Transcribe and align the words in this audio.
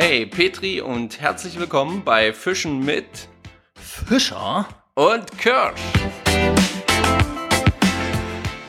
Hey 0.00 0.26
Petri 0.26 0.80
und 0.80 1.20
herzlich 1.20 1.58
willkommen 1.58 2.04
bei 2.04 2.32
Fischen 2.32 2.84
mit 2.84 3.28
Fischer 3.74 4.68
und 4.94 5.36
Kirsch. 5.38 5.80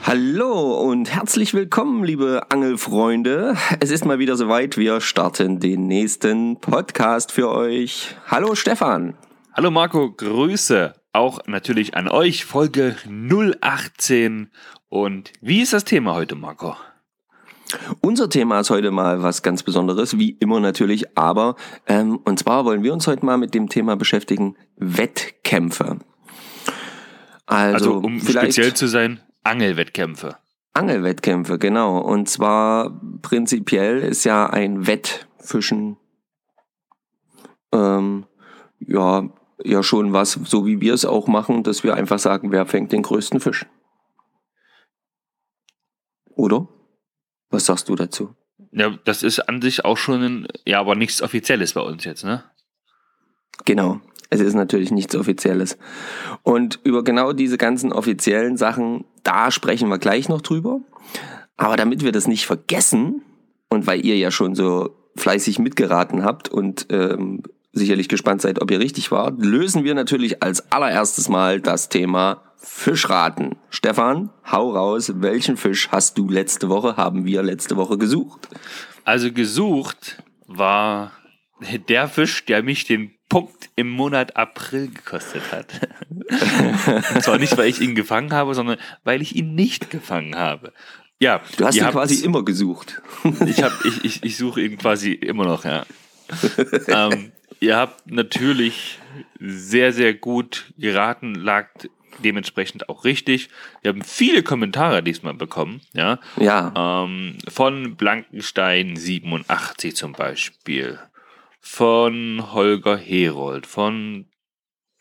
Hallo 0.01 0.81
und 0.89 1.13
herzlich 1.13 1.53
willkommen, 1.53 2.03
liebe 2.03 2.47
Angelfreunde. 2.49 3.55
Es 3.79 3.91
ist 3.91 4.05
mal 4.05 4.17
wieder 4.17 4.37
soweit. 4.37 4.75
Wir 4.75 5.01
starten 5.01 5.59
den 5.59 5.85
nächsten 5.85 6.59
Podcast 6.59 7.31
für 7.31 7.51
euch. 7.51 8.15
Hallo 8.25 8.55
Stefan. 8.55 9.13
Hallo 9.53 9.69
Marco, 9.69 10.11
Grüße 10.11 10.95
auch 11.13 11.45
natürlich 11.45 11.95
an 11.95 12.07
euch. 12.07 12.43
Folge 12.43 12.95
018. 13.05 14.49
Und 14.89 15.31
wie 15.41 15.61
ist 15.61 15.73
das 15.73 15.85
Thema 15.85 16.15
heute, 16.15 16.33
Marco? 16.33 16.75
Unser 18.01 18.29
Thema 18.29 18.59
ist 18.59 18.69
heute 18.69 18.91
mal 18.91 19.21
was 19.21 19.43
ganz 19.43 19.63
Besonderes, 19.63 20.17
wie 20.17 20.31
immer 20.31 20.59
natürlich, 20.59 21.17
aber 21.17 21.55
ähm, 21.85 22.17
und 22.25 22.39
zwar 22.39 22.65
wollen 22.65 22.83
wir 22.83 22.93
uns 22.93 23.05
heute 23.07 23.25
mal 23.25 23.37
mit 23.37 23.53
dem 23.53 23.69
Thema 23.69 23.95
beschäftigen, 23.95 24.55
Wettkämpfe. 24.77 25.99
Also, 27.45 27.95
also 27.95 27.97
um 27.99 28.19
speziell 28.19 28.73
zu 28.73 28.87
sein, 28.87 29.19
Angelwettkämpfe. 29.43 30.37
Angelwettkämpfe, 30.73 31.57
genau. 31.57 31.99
Und 31.99 32.29
zwar 32.29 32.99
prinzipiell 33.21 33.99
ist 33.99 34.23
ja 34.23 34.47
ein 34.47 34.87
Wettfischen 34.87 35.97
ähm, 37.71 38.25
ja, 38.79 39.29
ja 39.63 39.83
schon 39.83 40.13
was, 40.13 40.33
so 40.33 40.65
wie 40.65 40.81
wir 40.81 40.93
es 40.93 41.05
auch 41.05 41.27
machen, 41.27 41.63
dass 41.63 41.83
wir 41.83 41.95
einfach 41.95 42.19
sagen, 42.19 42.51
wer 42.51 42.65
fängt 42.65 42.91
den 42.91 43.03
größten 43.03 43.39
Fisch. 43.39 43.65
Oder? 46.35 46.67
Was 47.49 47.65
sagst 47.65 47.89
du 47.89 47.95
dazu? 47.95 48.35
Ja, 48.71 48.97
das 49.05 49.23
ist 49.23 49.39
an 49.39 49.61
sich 49.61 49.85
auch 49.85 49.97
schon 49.97 50.23
ein, 50.23 50.47
ja, 50.65 50.79
aber 50.79 50.95
nichts 50.95 51.21
Offizielles 51.21 51.73
bei 51.73 51.81
uns 51.81 52.03
jetzt, 52.03 52.23
ne? 52.23 52.43
Genau. 53.65 53.99
Es 54.29 54.41
ist 54.41 54.53
natürlich 54.53 54.91
nichts 54.91 55.15
Offizielles. 55.15 55.77
Und 56.43 56.79
über 56.83 57.03
genau 57.03 57.33
diese 57.33 57.57
ganzen 57.57 57.91
offiziellen 57.91 58.57
Sachen, 58.57 59.05
da 59.23 59.49
sprechen 59.49 59.89
wir 59.89 59.97
gleich 59.97 60.29
noch 60.29 60.41
drüber. 60.41 60.81
Aber 61.57 61.75
damit 61.75 62.03
wir 62.03 62.11
das 62.11 62.27
nicht 62.27 62.45
vergessen 62.45 63.23
und 63.69 63.87
weil 63.87 64.05
ihr 64.05 64.17
ja 64.17 64.29
schon 64.29 64.53
so 64.53 64.95
fleißig 65.15 65.57
mitgeraten 65.57 66.23
habt 66.23 66.47
und 66.47 66.87
ähm, 66.91 67.41
sicherlich 67.73 68.07
gespannt 68.07 68.41
seid, 68.41 68.61
ob 68.61 68.69
ihr 68.71 68.79
richtig 68.79 69.11
wart, 69.11 69.43
lösen 69.43 69.83
wir 69.83 69.95
natürlich 69.95 70.43
als 70.43 70.71
allererstes 70.71 71.27
Mal 71.27 71.59
das 71.59 71.89
Thema 71.89 72.43
Fischraten. 72.61 73.55
Stefan, 73.69 74.29
hau 74.51 74.71
raus, 74.71 75.11
welchen 75.15 75.57
Fisch 75.57 75.89
hast 75.91 76.17
du 76.17 76.29
letzte 76.29 76.69
Woche, 76.69 76.97
haben 76.97 77.25
wir 77.25 77.41
letzte 77.41 77.77
Woche 77.77 77.97
gesucht? 77.97 78.49
Also 79.05 79.31
gesucht 79.31 80.21
war 80.47 81.11
der 81.87 82.07
Fisch, 82.07 82.45
der 82.45 82.63
mich 82.63 82.85
den 82.85 83.11
Punkt 83.29 83.69
im 83.75 83.89
Monat 83.89 84.35
April 84.35 84.89
gekostet 84.89 85.43
hat. 85.51 85.87
Und 87.13 87.23
zwar 87.23 87.37
nicht, 87.37 87.57
weil 87.57 87.69
ich 87.69 87.79
ihn 87.79 87.95
gefangen 87.95 88.33
habe, 88.33 88.53
sondern 88.55 88.77
weil 89.03 89.21
ich 89.21 89.35
ihn 89.35 89.55
nicht 89.55 89.89
gefangen 89.89 90.35
habe. 90.35 90.73
Ja, 91.19 91.41
du 91.57 91.65
hast 91.65 91.75
ihn 91.75 91.89
quasi 91.89 92.23
immer 92.23 92.43
gesucht. 92.43 93.01
ich, 93.45 93.61
hab, 93.61 93.73
ich, 93.85 94.05
ich, 94.05 94.23
ich 94.23 94.37
suche 94.37 94.61
ihn 94.61 94.77
quasi 94.77 95.11
immer 95.11 95.45
noch, 95.45 95.65
ja. 95.65 95.85
ähm, 96.87 97.31
ihr 97.59 97.77
habt 97.77 98.09
natürlich 98.09 98.99
sehr, 99.39 99.91
sehr 99.91 100.13
gut 100.13 100.73
geraten, 100.77 101.35
lagt 101.35 101.89
dementsprechend 102.23 102.89
auch 102.89 103.03
richtig. 103.03 103.49
Wir 103.81 103.89
haben 103.89 104.03
viele 104.03 104.43
Kommentare 104.43 105.03
diesmal 105.03 105.33
bekommen, 105.33 105.81
ja. 105.93 106.19
Ja. 106.37 106.73
Ähm, 106.75 107.37
von 107.47 107.95
Blankenstein 107.95 108.95
87 108.95 109.95
zum 109.95 110.13
Beispiel, 110.13 110.99
von 111.59 112.53
Holger 112.53 112.97
Herold, 112.97 113.67
von 113.67 114.25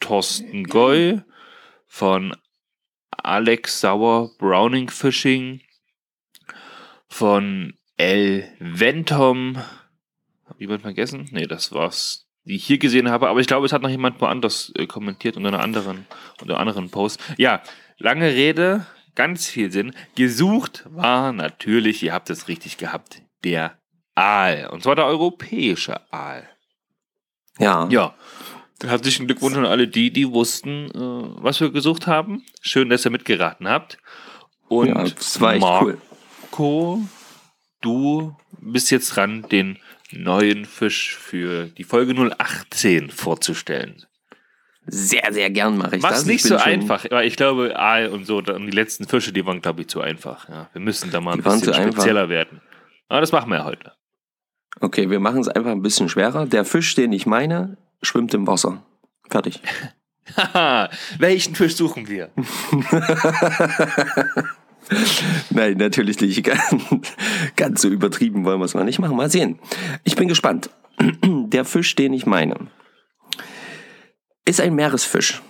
Thorsten 0.00 0.64
Goy, 0.64 1.20
von 1.87 2.37
Alex 3.10 3.81
Sauer 3.81 4.31
Browning 4.38 4.91
Fishing, 4.91 5.60
von 7.09 7.75
L. 7.97 8.48
Ventom. 8.60 9.56
Hab 10.47 10.60
jemand 10.60 10.82
vergessen? 10.82 11.28
Nee, 11.32 11.47
das 11.47 11.72
war's 11.72 12.28
die 12.48 12.56
ich 12.56 12.64
hier 12.64 12.78
gesehen 12.78 13.10
habe, 13.10 13.28
aber 13.28 13.41
ich 13.41 13.47
glaube, 13.47 13.66
es 13.66 13.72
hat 13.75 13.82
noch 13.82 13.91
jemand 13.91 14.20
woanders 14.22 14.72
äh, 14.75 14.86
kommentiert 14.86 15.36
unter 15.36 15.50
einer 15.50 15.60
anderen, 15.60 16.06
unter 16.41 16.59
anderen 16.59 16.91
Post. 16.91 17.20
Ja, 17.36 17.62
lange 17.98 18.26
Rede, 18.26 18.86
ganz 19.14 19.47
viel 19.47 19.70
Sinn. 19.70 19.94
Gesucht 20.14 20.84
war 20.88 21.32
natürlich, 21.32 22.03
ihr 22.03 22.14
habt 22.14 22.31
es 22.31 22.48
richtig 22.48 22.78
gehabt, 22.78 23.20
der 23.44 23.76
Aal. 24.14 24.70
Und 24.72 24.82
zwar 24.82 24.97
der 24.97 25.04
europäische 25.04 26.00
Aal. 26.10 26.48
Ja. 27.59 27.86
Ja. 27.91 28.14
Herzlichen 28.82 29.26
Glückwunsch 29.26 29.56
an 29.56 29.66
alle 29.66 29.86
die, 29.86 30.10
die 30.10 30.32
wussten, 30.32 30.86
äh, 30.86 31.42
was 31.42 31.60
wir 31.60 31.70
gesucht 31.70 32.06
haben. 32.06 32.44
Schön, 32.62 32.88
dass 32.88 33.04
ihr 33.04 33.10
mitgeraten 33.10 33.69
habt. 33.69 33.98
Und 34.69 34.88
ja, 34.88 35.59
Marco, 35.59 35.92
cool. 36.59 37.00
du 37.82 38.36
bist 38.60 38.91
jetzt 38.91 39.16
dran, 39.16 39.47
den 39.50 39.78
neuen 40.12 40.64
Fisch 40.64 41.16
für 41.16 41.66
die 41.66 41.84
Folge 41.84 42.14
018 42.38 43.10
vorzustellen. 43.10 44.04
Sehr, 44.91 45.32
sehr 45.32 45.50
gern 45.50 45.76
mache 45.76 45.96
ich 45.96 46.02
Was 46.02 46.10
das. 46.10 46.20
Was 46.20 46.26
nicht 46.26 46.44
so 46.44 46.56
einfach, 46.56 47.04
weil 47.10 47.26
ich 47.26 47.36
glaube, 47.36 47.78
Aal 47.78 48.08
und 48.08 48.24
so, 48.24 48.41
die 48.41 48.70
letzten 48.70 49.06
Fische, 49.06 49.32
die 49.32 49.44
waren, 49.44 49.60
glaube 49.60 49.82
ich, 49.82 49.88
zu 49.88 50.00
einfach. 50.00 50.48
Ja, 50.48 50.70
wir 50.72 50.80
müssen 50.80 51.10
da 51.10 51.20
mal 51.20 51.34
ein 51.34 51.42
bisschen 51.42 51.74
spezieller 51.74 52.22
einfach. 52.22 52.30
werden. 52.30 52.62
Aber 53.08 53.20
das 53.20 53.32
machen 53.32 53.50
wir 53.50 53.58
ja 53.58 53.64
heute. 53.64 53.92
Okay, 54.80 55.10
wir 55.10 55.20
machen 55.20 55.41
es 55.41 55.48
einfach 55.48 55.72
ein 55.72 55.82
bisschen 55.82 56.08
schwerer. 56.08 56.47
Der 56.47 56.64
Fisch, 56.64 56.94
den 56.94 57.12
ich 57.12 57.26
meine, 57.26 57.76
schwimmt 58.00 58.32
im 58.32 58.47
Wasser. 58.47 58.82
Fertig. 59.28 59.60
Welchen 61.18 61.54
Fisch 61.54 61.76
suchen 61.76 62.08
wir? 62.08 62.30
Nein, 65.50 65.76
natürlich 65.76 66.21
nicht. 66.21 66.49
Ganz 67.56 67.82
so 67.82 67.88
übertrieben 67.88 68.44
wollen 68.44 68.60
wir 68.60 68.65
es 68.65 68.75
mal 68.75 68.84
nicht 68.84 68.99
machen. 68.99 69.16
Mal 69.16 69.31
sehen. 69.31 69.59
Ich 70.04 70.16
bin 70.16 70.28
gespannt. 70.28 70.71
Der 71.22 71.65
Fisch, 71.65 71.94
den 71.94 72.12
ich 72.12 72.26
meine, 72.26 72.56
ist 74.44 74.60
ein 74.60 74.75
Meeresfisch. 74.75 75.43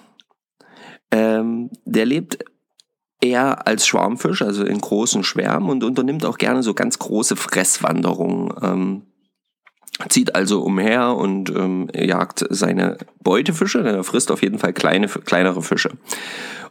Ähm, 1.10 1.70
der 1.86 2.04
lebt 2.04 2.38
eher 3.20 3.66
als 3.66 3.86
Schwarmfisch, 3.86 4.42
also 4.42 4.64
in 4.64 4.78
großen 4.78 5.24
Schwärmen 5.24 5.70
und 5.70 5.84
unternimmt 5.84 6.24
auch 6.24 6.36
gerne 6.36 6.62
so 6.62 6.74
ganz 6.74 6.98
große 6.98 7.36
Fresswanderungen. 7.36 8.52
Ähm, 8.62 9.02
zieht 10.08 10.34
also 10.34 10.62
umher 10.62 11.16
und 11.16 11.50
ähm, 11.50 11.88
jagt 11.94 12.44
seine 12.50 12.98
Beutefische. 13.22 13.80
Er 13.80 14.04
frisst 14.04 14.30
auf 14.30 14.42
jeden 14.42 14.58
Fall 14.58 14.72
kleine, 14.72 15.08
kleinere 15.08 15.62
Fische. 15.62 15.90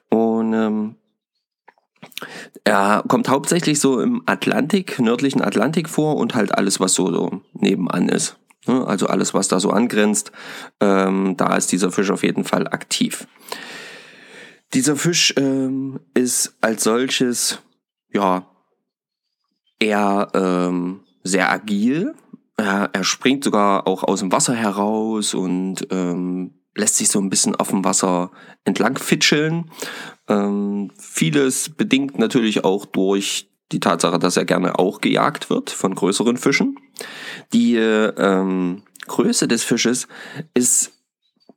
Und 0.10 0.54
ähm, 0.54 0.96
er 2.64 3.04
kommt 3.08 3.30
hauptsächlich 3.30 3.80
so 3.80 4.00
im 4.02 4.24
Atlantik, 4.26 5.00
nördlichen 5.00 5.42
Atlantik 5.42 5.90
vor 5.90 6.18
und 6.18 6.36
halt 6.36 6.56
alles, 6.56 6.80
was 6.80 6.94
so, 6.94 7.12
so 7.12 7.42
nebenan 7.54 8.10
ist. 8.10 8.38
Ne? 8.68 8.86
Also 8.86 9.08
alles, 9.08 9.34
was 9.34 9.48
da 9.48 9.60
so 9.60 9.70
angrenzt, 9.70 10.32
ähm, 10.80 11.36
da 11.38 11.56
ist 11.56 11.72
dieser 11.72 11.92
Fisch 11.92 12.12
auf 12.12 12.24
jeden 12.24 12.44
Fall 12.44 12.68
aktiv. 12.68 13.28
Dieser 14.74 14.96
Fisch 14.96 15.34
ähm, 15.38 16.00
ist 16.14 16.58
als 16.62 16.84
solches, 16.84 17.60
ja, 18.14 18.46
eher 19.80 20.28
ähm, 20.34 21.02
sehr 21.24 21.52
agil. 21.52 22.16
Er, 22.58 22.90
er 22.92 23.04
springt 23.04 23.44
sogar 23.44 23.88
auch 23.88 24.04
aus 24.04 24.20
dem 24.20 24.32
Wasser 24.32 24.56
heraus 24.56 25.34
und 25.34 25.88
ähm, 25.92 26.57
lässt 26.78 26.96
sich 26.96 27.10
so 27.10 27.20
ein 27.20 27.30
bisschen 27.30 27.56
auf 27.56 27.70
dem 27.70 27.84
Wasser 27.84 28.32
entlang 28.64 28.98
fitscheln. 28.98 29.72
Ähm, 30.28 30.92
vieles 30.98 31.70
bedingt 31.70 32.20
natürlich 32.20 32.64
auch 32.64 32.86
durch 32.86 33.50
die 33.72 33.80
Tatsache, 33.80 34.20
dass 34.20 34.38
er 34.38 34.46
gerne 34.46 34.80
auch 34.80 35.02
gejagt 35.02 35.50
wird 35.50 35.70
von 35.70 35.94
größeren 35.94 36.38
Fischen. 36.38 36.80
Die 37.54 37.76
ähm, 37.76 38.84
Größe 39.08 39.48
des 39.48 39.64
Fisches 39.64 40.08
ist 40.54 40.94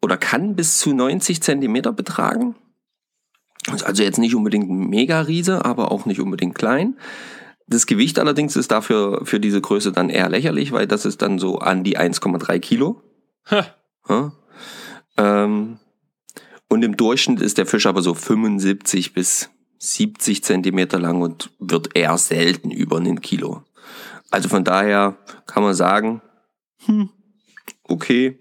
oder 0.02 0.17
kann 0.17 0.56
bis 0.56 0.78
zu 0.78 0.94
90 0.94 1.43
Zentimeter 1.43 1.93
betragen. 1.93 2.56
Ist 3.72 3.84
also 3.84 4.02
jetzt 4.02 4.19
nicht 4.19 4.34
unbedingt 4.34 4.70
ein 4.70 4.88
Mega-Riese, 4.88 5.64
aber 5.64 5.93
auch 5.93 6.06
nicht 6.06 6.20
unbedingt 6.20 6.55
klein. 6.55 6.96
Das 7.67 7.87
Gewicht 7.87 8.19
allerdings 8.19 8.56
ist 8.56 8.72
dafür 8.72 9.20
für 9.25 9.38
diese 9.38 9.61
Größe 9.61 9.93
dann 9.93 10.11
eher 10.11 10.28
lächerlich, 10.28 10.72
weil 10.72 10.87
das 10.87 11.05
ist 11.05 11.22
dann 11.22 11.38
so 11.38 11.58
an 11.58 11.84
die 11.84 11.99
1,3 11.99 12.58
Kilo. 12.58 13.02
Ja? 14.08 14.32
Ähm, 15.20 15.78
und 16.69 16.82
im 16.82 16.96
Durchschnitt 16.96 17.40
ist 17.40 17.58
der 17.58 17.67
Fisch 17.67 17.87
aber 17.87 18.00
so 18.00 18.14
75 18.14 19.12
bis 19.12 19.50
70 19.78 20.43
Zentimeter 20.43 20.99
lang 20.99 21.20
und 21.20 21.50
wird 21.58 21.96
eher 21.96 22.17
selten 22.17 22.70
über 22.70 22.99
einen 22.99 23.20
Kilo. 23.20 23.62
Also 24.31 24.49
von 24.49 24.64
daher 24.64 25.19
kann 25.46 25.62
man 25.62 25.75
sagen, 25.75 26.22
hm, 26.87 27.11
okay, 27.84 28.38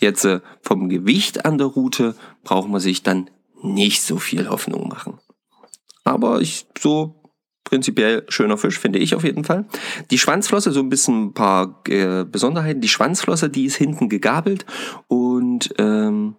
jetzt 0.00 0.24
äh, 0.24 0.40
vom 0.60 0.88
Gewicht 0.88 1.44
an 1.46 1.58
der 1.58 1.68
Route 1.68 2.14
braucht 2.42 2.68
man 2.68 2.80
sich 2.80 3.02
dann 3.02 3.30
nicht 3.62 4.02
so 4.02 4.16
viel 4.18 4.48
Hoffnung 4.48 4.88
machen. 4.88 5.18
Aber 6.04 6.40
ich 6.40 6.66
so 6.78 7.21
prinzipiell 7.64 8.24
schöner 8.28 8.58
Fisch, 8.58 8.78
finde 8.78 8.98
ich 8.98 9.14
auf 9.14 9.24
jeden 9.24 9.44
Fall. 9.44 9.66
Die 10.10 10.18
Schwanzflosse, 10.18 10.72
so 10.72 10.80
ein 10.80 10.88
bisschen 10.88 11.26
ein 11.26 11.34
paar 11.34 11.82
äh, 11.88 12.24
Besonderheiten. 12.24 12.80
Die 12.80 12.88
Schwanzflosse, 12.88 13.48
die 13.48 13.64
ist 13.64 13.76
hinten 13.76 14.08
gegabelt 14.08 14.66
und 15.08 15.74
ähm, 15.78 16.36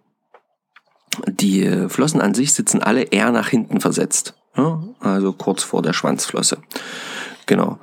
die 1.26 1.88
Flossen 1.88 2.20
an 2.20 2.34
sich 2.34 2.52
sitzen 2.52 2.82
alle 2.82 3.02
eher 3.02 3.30
nach 3.30 3.48
hinten 3.48 3.80
versetzt. 3.80 4.34
Ja? 4.56 4.82
Also 5.00 5.32
kurz 5.32 5.62
vor 5.62 5.82
der 5.82 5.92
Schwanzflosse. 5.92 6.58
Genau. 7.46 7.78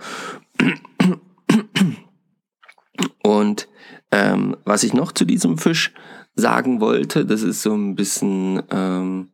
Und 3.24 3.68
ähm, 4.12 4.58
was 4.66 4.84
ich 4.84 4.94
noch 4.94 5.12
zu 5.12 5.26
diesem 5.26 5.58
Fisch 5.58 5.94
sagen 6.36 6.82
wollte, 6.82 7.26
das 7.26 7.42
ist 7.44 7.62
so 7.62 7.74
ein 7.74 7.96
bisschen 7.96 8.62
ähm, 8.70 9.30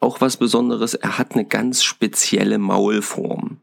auch 0.00 0.20
was 0.20 0.36
Besonderes. 0.36 0.94
Er 0.94 1.18
hat 1.18 1.32
eine 1.32 1.44
ganz 1.44 1.82
spezielle 1.82 2.58
Maulform. 2.58 3.60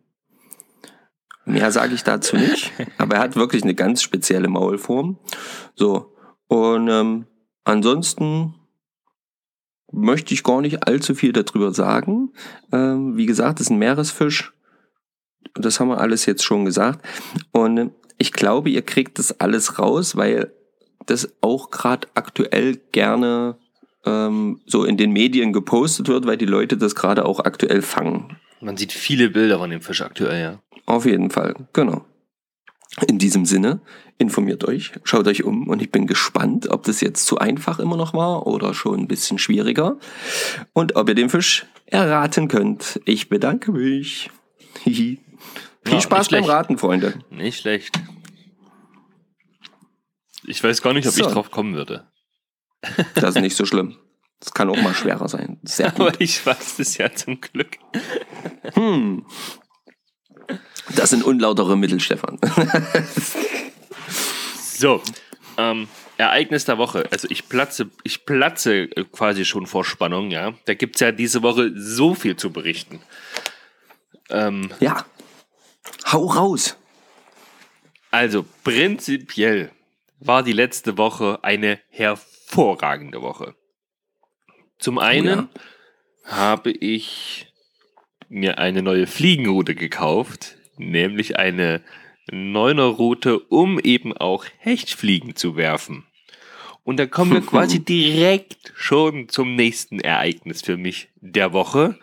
Mehr 1.45 1.71
sage 1.71 1.93
ich 1.93 2.03
dazu 2.03 2.35
nicht, 2.37 2.71
aber 2.97 3.15
er 3.15 3.21
hat 3.21 3.35
wirklich 3.35 3.63
eine 3.63 3.75
ganz 3.75 4.01
spezielle 4.01 4.47
Maulform. 4.47 5.19
So, 5.75 6.15
und 6.47 6.87
ähm, 6.89 7.27
ansonsten 7.63 8.55
möchte 9.91 10.33
ich 10.33 10.43
gar 10.43 10.61
nicht 10.61 10.87
allzu 10.87 11.15
viel 11.15 11.31
darüber 11.31 11.71
sagen. 11.71 12.33
Ähm, 12.71 13.15
wie 13.15 13.25
gesagt, 13.25 13.59
es 13.59 13.67
ist 13.67 13.71
ein 13.71 13.77
Meeresfisch. 13.77 14.53
Das 15.53 15.79
haben 15.79 15.89
wir 15.89 15.99
alles 15.99 16.25
jetzt 16.25 16.43
schon 16.43 16.65
gesagt. 16.65 17.05
Und 17.51 17.91
ich 18.17 18.33
glaube, 18.33 18.69
ihr 18.69 18.81
kriegt 18.81 19.19
das 19.19 19.39
alles 19.39 19.79
raus, 19.79 20.15
weil 20.15 20.51
das 21.05 21.33
auch 21.41 21.69
gerade 21.69 22.07
aktuell 22.15 22.77
gerne 22.91 23.57
ähm, 24.05 24.61
so 24.65 24.83
in 24.85 24.97
den 24.97 25.11
Medien 25.11 25.53
gepostet 25.53 26.07
wird, 26.07 26.25
weil 26.25 26.37
die 26.37 26.45
Leute 26.45 26.77
das 26.77 26.95
gerade 26.95 27.25
auch 27.25 27.39
aktuell 27.39 27.81
fangen. 27.81 28.37
Man 28.61 28.77
sieht 28.77 28.91
viele 28.93 29.29
Bilder 29.29 29.59
von 29.59 29.69
dem 29.69 29.81
Fisch 29.81 30.01
aktuell, 30.01 30.41
ja. 30.41 30.59
Auf 30.85 31.05
jeden 31.05 31.29
Fall, 31.31 31.55
genau. 31.73 32.05
In 33.07 33.17
diesem 33.17 33.45
Sinne, 33.45 33.81
informiert 34.17 34.63
euch, 34.65 34.93
schaut 35.03 35.27
euch 35.27 35.43
um 35.43 35.67
und 35.67 35.81
ich 35.81 35.91
bin 35.91 36.07
gespannt, 36.07 36.69
ob 36.69 36.83
das 36.83 37.01
jetzt 37.01 37.25
zu 37.25 37.37
einfach 37.39 37.79
immer 37.79 37.97
noch 37.97 38.13
war 38.13 38.47
oder 38.47 38.73
schon 38.73 39.01
ein 39.01 39.07
bisschen 39.07 39.37
schwieriger 39.37 39.97
und 40.73 40.95
ob 40.95 41.09
ihr 41.09 41.15
den 41.15 41.29
Fisch 41.29 41.65
erraten 41.87 42.47
könnt. 42.47 43.01
Ich 43.05 43.27
bedanke 43.27 43.71
mich. 43.73 44.29
Viel 44.83 45.19
Ja, 45.87 45.99
Spaß 45.99 46.29
beim. 46.29 46.45
Raten, 46.45 46.77
Freunde. 46.77 47.15
Nicht 47.29 47.59
schlecht. 47.59 47.99
Ich 50.47 50.63
weiß 50.63 50.81
gar 50.81 50.93
nicht, 50.93 51.07
ob 51.07 51.13
So. 51.13 51.25
ich 51.25 51.31
drauf 51.33 51.51
kommen 51.51 51.75
würde. 51.75 52.07
Das 53.15 53.35
ist 53.35 53.41
nicht 53.41 53.55
so 53.55 53.65
schlimm. 53.65 53.97
Das 54.39 54.53
kann 54.53 54.69
auch 54.69 54.81
mal 54.81 54.93
schwerer 54.93 55.27
sein. 55.27 55.59
Sehr 55.63 55.91
gut. 55.91 55.99
Aber 56.07 56.21
ich 56.21 56.45
weiß 56.45 56.79
es 56.79 56.97
ja 56.97 57.11
zum 57.13 57.39
Glück. 57.41 57.77
Hm. 58.73 59.25
Das 60.95 61.09
sind 61.09 61.23
unlautere 61.23 61.75
Mittel, 61.77 61.99
Stefan. 61.99 62.39
So, 64.77 65.01
ähm, 65.57 65.87
Ereignis 66.17 66.65
der 66.65 66.77
Woche. 66.77 67.05
Also 67.11 67.27
ich 67.31 67.47
platze, 67.49 67.89
ich 68.03 68.25
platze 68.25 68.87
quasi 69.11 69.45
schon 69.45 69.65
vor 69.67 69.83
Spannung, 69.85 70.31
ja. 70.31 70.53
Da 70.65 70.73
gibt 70.73 70.95
es 70.95 70.99
ja 71.01 71.11
diese 71.11 71.41
Woche 71.43 71.71
so 71.75 72.13
viel 72.13 72.35
zu 72.35 72.51
berichten. 72.51 73.01
Ähm, 74.29 74.69
Ja. 74.79 75.05
Hau 76.11 76.25
raus. 76.25 76.77
also 78.11 78.45
prinzipiell 78.63 79.71
war 80.19 80.41
die 80.43 80.53
letzte 80.53 80.97
Woche 80.97 81.39
eine 81.43 81.79
hervorragende 81.89 82.34
Woche. 83.21 83.55
Zum 84.77 84.97
einen 84.97 85.49
habe 86.23 86.71
ich 86.71 87.47
mir 88.29 88.57
eine 88.57 88.81
neue 88.81 89.07
Fliegenroute 89.07 89.75
gekauft, 89.75 90.57
nämlich 90.77 91.37
eine 91.37 91.83
Neuner-Route, 92.31 93.39
um 93.39 93.79
eben 93.79 94.13
auch 94.13 94.45
Hechtfliegen 94.57 95.35
zu 95.35 95.55
werfen. 95.55 96.05
Und 96.83 96.97
da 96.97 97.05
kommen 97.05 97.33
wir 97.33 97.41
quasi 97.45 97.83
direkt 97.83 98.73
schon 98.75 99.29
zum 99.29 99.55
nächsten 99.55 99.99
Ereignis 99.99 100.61
für 100.61 100.77
mich 100.77 101.09
der 101.15 101.53
Woche. 101.53 101.99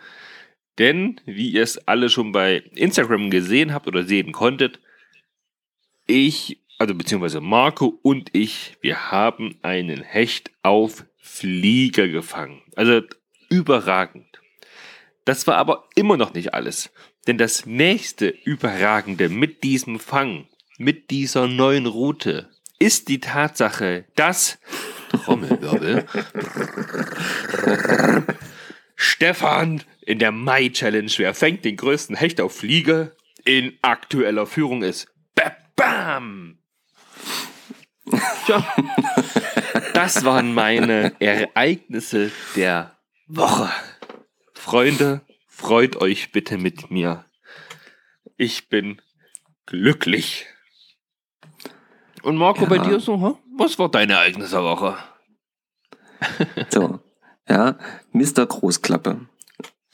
Denn, 0.79 1.21
wie 1.25 1.51
ihr 1.51 1.63
es 1.63 1.87
alle 1.87 2.09
schon 2.09 2.31
bei 2.31 2.63
Instagram 2.75 3.29
gesehen 3.29 3.73
habt 3.73 3.87
oder 3.87 4.03
sehen 4.03 4.31
konntet, 4.31 4.79
ich, 6.07 6.62
also 6.77 6.95
beziehungsweise 6.95 7.41
Marco 7.41 7.99
und 8.01 8.29
ich, 8.33 8.77
wir 8.81 9.11
haben 9.11 9.57
einen 9.61 10.01
Hecht 10.01 10.51
auf 10.63 11.05
Flieger 11.17 12.07
gefangen. 12.07 12.61
Also 12.75 13.01
überragend. 13.49 14.25
Das 15.25 15.47
war 15.47 15.57
aber 15.57 15.87
immer 15.95 16.17
noch 16.17 16.33
nicht 16.33 16.53
alles. 16.53 16.91
Denn 17.27 17.37
das 17.37 17.65
nächste 17.65 18.27
Überragende 18.27 19.29
mit 19.29 19.63
diesem 19.63 19.99
Fang, 19.99 20.47
mit 20.77 21.11
dieser 21.11 21.47
neuen 21.47 21.85
Route, 21.85 22.49
ist 22.79 23.07
die 23.07 23.21
Tatsache, 23.21 24.05
dass 24.15 24.59
Trommelwirbel 25.09 26.05
Stefan 28.95 29.83
in 30.01 30.19
der 30.19 30.31
Mai-Challenge, 30.31 31.11
wer 31.17 31.33
fängt 31.33 31.63
den 31.63 31.77
größten 31.77 32.15
Hecht 32.15 32.41
auf 32.41 32.57
Fliege, 32.57 33.15
in 33.45 33.77
aktueller 33.81 34.45
Führung 34.45 34.83
ist. 34.83 35.07
Ba- 35.35 35.55
Bam! 35.75 36.57
Tja, 38.45 38.65
das 39.93 40.23
waren 40.25 40.53
meine 40.53 41.13
Ereignisse 41.19 42.31
der 42.55 42.97
Woche. 43.27 43.69
Freunde, 44.53 45.21
freut 45.47 45.95
euch 45.97 46.31
bitte 46.31 46.57
mit 46.57 46.91
mir. 46.91 47.25
Ich 48.37 48.69
bin 48.69 49.01
glücklich. 49.65 50.45
Und 52.23 52.37
Marco, 52.37 52.63
Ja. 52.63 52.69
bei 52.69 52.77
dir 52.79 52.99
so, 52.99 53.39
was 53.57 53.77
war 53.79 53.89
deine 53.89 54.13
Ereignis 54.13 54.51
der 54.51 54.63
Woche? 54.63 54.97
So. 56.69 56.99
Ja. 57.49 57.77
Mr. 58.13 58.45
Großklappe. 58.45 59.27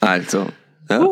Also. 0.00 0.52
Ja. 0.88 1.06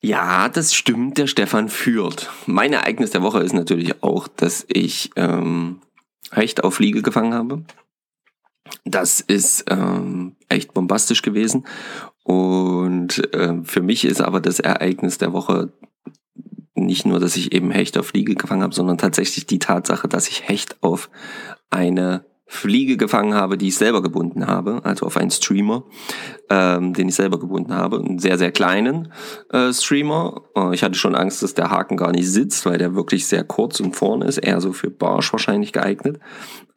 Ja, 0.00 0.48
das 0.48 0.74
stimmt, 0.74 1.18
der 1.18 1.26
Stefan 1.26 1.68
führt. 1.68 2.30
Mein 2.46 2.72
Ereignis 2.72 3.10
der 3.10 3.22
Woche 3.22 3.40
ist 3.40 3.52
natürlich 3.52 4.02
auch, 4.02 4.28
dass 4.28 4.64
ich 4.68 5.10
ähm, 5.16 5.80
Hecht 6.30 6.62
auf 6.62 6.74
Fliege 6.74 7.02
gefangen 7.02 7.34
habe. 7.34 7.64
Das 8.84 9.20
ist 9.20 9.64
ähm, 9.68 10.36
echt 10.48 10.72
bombastisch 10.72 11.22
gewesen. 11.22 11.66
Und 12.22 13.28
ähm, 13.32 13.64
für 13.64 13.80
mich 13.80 14.04
ist 14.04 14.20
aber 14.20 14.40
das 14.40 14.60
Ereignis 14.60 15.18
der 15.18 15.32
Woche 15.32 15.72
nicht 16.74 17.06
nur, 17.06 17.18
dass 17.18 17.36
ich 17.36 17.52
eben 17.52 17.70
Hecht 17.72 17.98
auf 17.98 18.08
Fliege 18.08 18.34
gefangen 18.34 18.62
habe, 18.62 18.74
sondern 18.74 18.98
tatsächlich 18.98 19.46
die 19.46 19.58
Tatsache, 19.58 20.06
dass 20.06 20.28
ich 20.28 20.48
Hecht 20.48 20.76
auf 20.80 21.10
eine 21.70 22.24
Fliege 22.50 22.96
gefangen 22.96 23.34
habe, 23.34 23.58
die 23.58 23.68
ich 23.68 23.76
selber 23.76 24.02
gebunden 24.02 24.46
habe, 24.46 24.80
also 24.82 25.04
auf 25.04 25.18
einen 25.18 25.30
Streamer, 25.30 25.84
ähm, 26.48 26.94
den 26.94 27.10
ich 27.10 27.14
selber 27.14 27.38
gebunden 27.38 27.74
habe, 27.74 27.98
einen 27.98 28.18
sehr, 28.18 28.38
sehr 28.38 28.52
kleinen 28.52 29.12
äh, 29.52 29.70
Streamer. 29.70 30.42
Äh, 30.56 30.74
ich 30.74 30.82
hatte 30.82 30.98
schon 30.98 31.14
Angst, 31.14 31.42
dass 31.42 31.52
der 31.52 31.70
Haken 31.70 31.98
gar 31.98 32.10
nicht 32.10 32.26
sitzt, 32.26 32.64
weil 32.64 32.78
der 32.78 32.94
wirklich 32.94 33.26
sehr 33.26 33.44
kurz 33.44 33.80
und 33.80 33.94
vorne 33.94 34.24
ist, 34.24 34.38
eher 34.38 34.62
so 34.62 34.72
für 34.72 34.90
Barsch 34.90 35.30
wahrscheinlich 35.30 35.74
geeignet. 35.74 36.20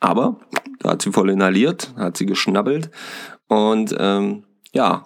Aber 0.02 0.42
da 0.80 0.92
hat 0.92 1.02
sie 1.02 1.14
voll 1.14 1.30
inhaliert, 1.30 1.94
hat 1.96 2.18
sie 2.18 2.26
geschnabbelt 2.26 2.92
und 3.48 3.96
ähm, 3.98 4.44
ja, 4.74 5.06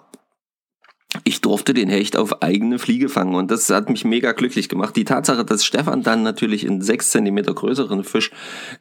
ich 1.24 1.40
durfte 1.40 1.74
den 1.74 1.88
Hecht 1.88 2.16
auf 2.16 2.42
eigene 2.42 2.78
Fliege 2.78 3.08
fangen 3.08 3.34
und 3.34 3.50
das 3.50 3.68
hat 3.70 3.90
mich 3.90 4.04
mega 4.04 4.32
glücklich 4.32 4.68
gemacht. 4.68 4.96
Die 4.96 5.04
Tatsache, 5.04 5.44
dass 5.44 5.64
Stefan 5.64 6.02
dann 6.02 6.22
natürlich 6.22 6.66
einen 6.66 6.82
6 6.82 7.10
cm 7.10 7.36
größeren 7.42 8.04
Fisch 8.04 8.30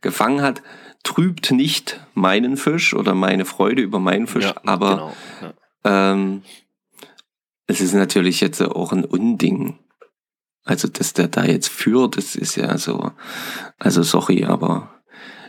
gefangen 0.01 0.41
hat, 0.41 0.61
trübt 1.03 1.51
nicht 1.51 2.05
meinen 2.13 2.57
Fisch 2.57 2.93
oder 2.93 3.13
meine 3.13 3.45
Freude 3.45 3.81
über 3.81 3.99
meinen 3.99 4.27
Fisch, 4.27 4.53
aber 4.63 4.91
genau. 4.91 5.15
Ja. 5.85 6.11
ähm, 6.13 6.41
es 7.67 7.81
ist 7.81 7.93
natürlich 7.93 8.41
jetzt 8.41 8.61
auch 8.61 8.91
ein 8.91 9.05
Unding. 9.05 9.79
Also, 10.63 10.87
dass 10.87 11.13
der 11.13 11.27
da 11.27 11.45
jetzt 11.45 11.69
führt, 11.69 12.17
das 12.17 12.35
ist 12.35 12.55
ja 12.55 12.77
so, 12.77 13.11
also 13.77 14.01
sorry, 14.01 14.45
aber 14.45 14.95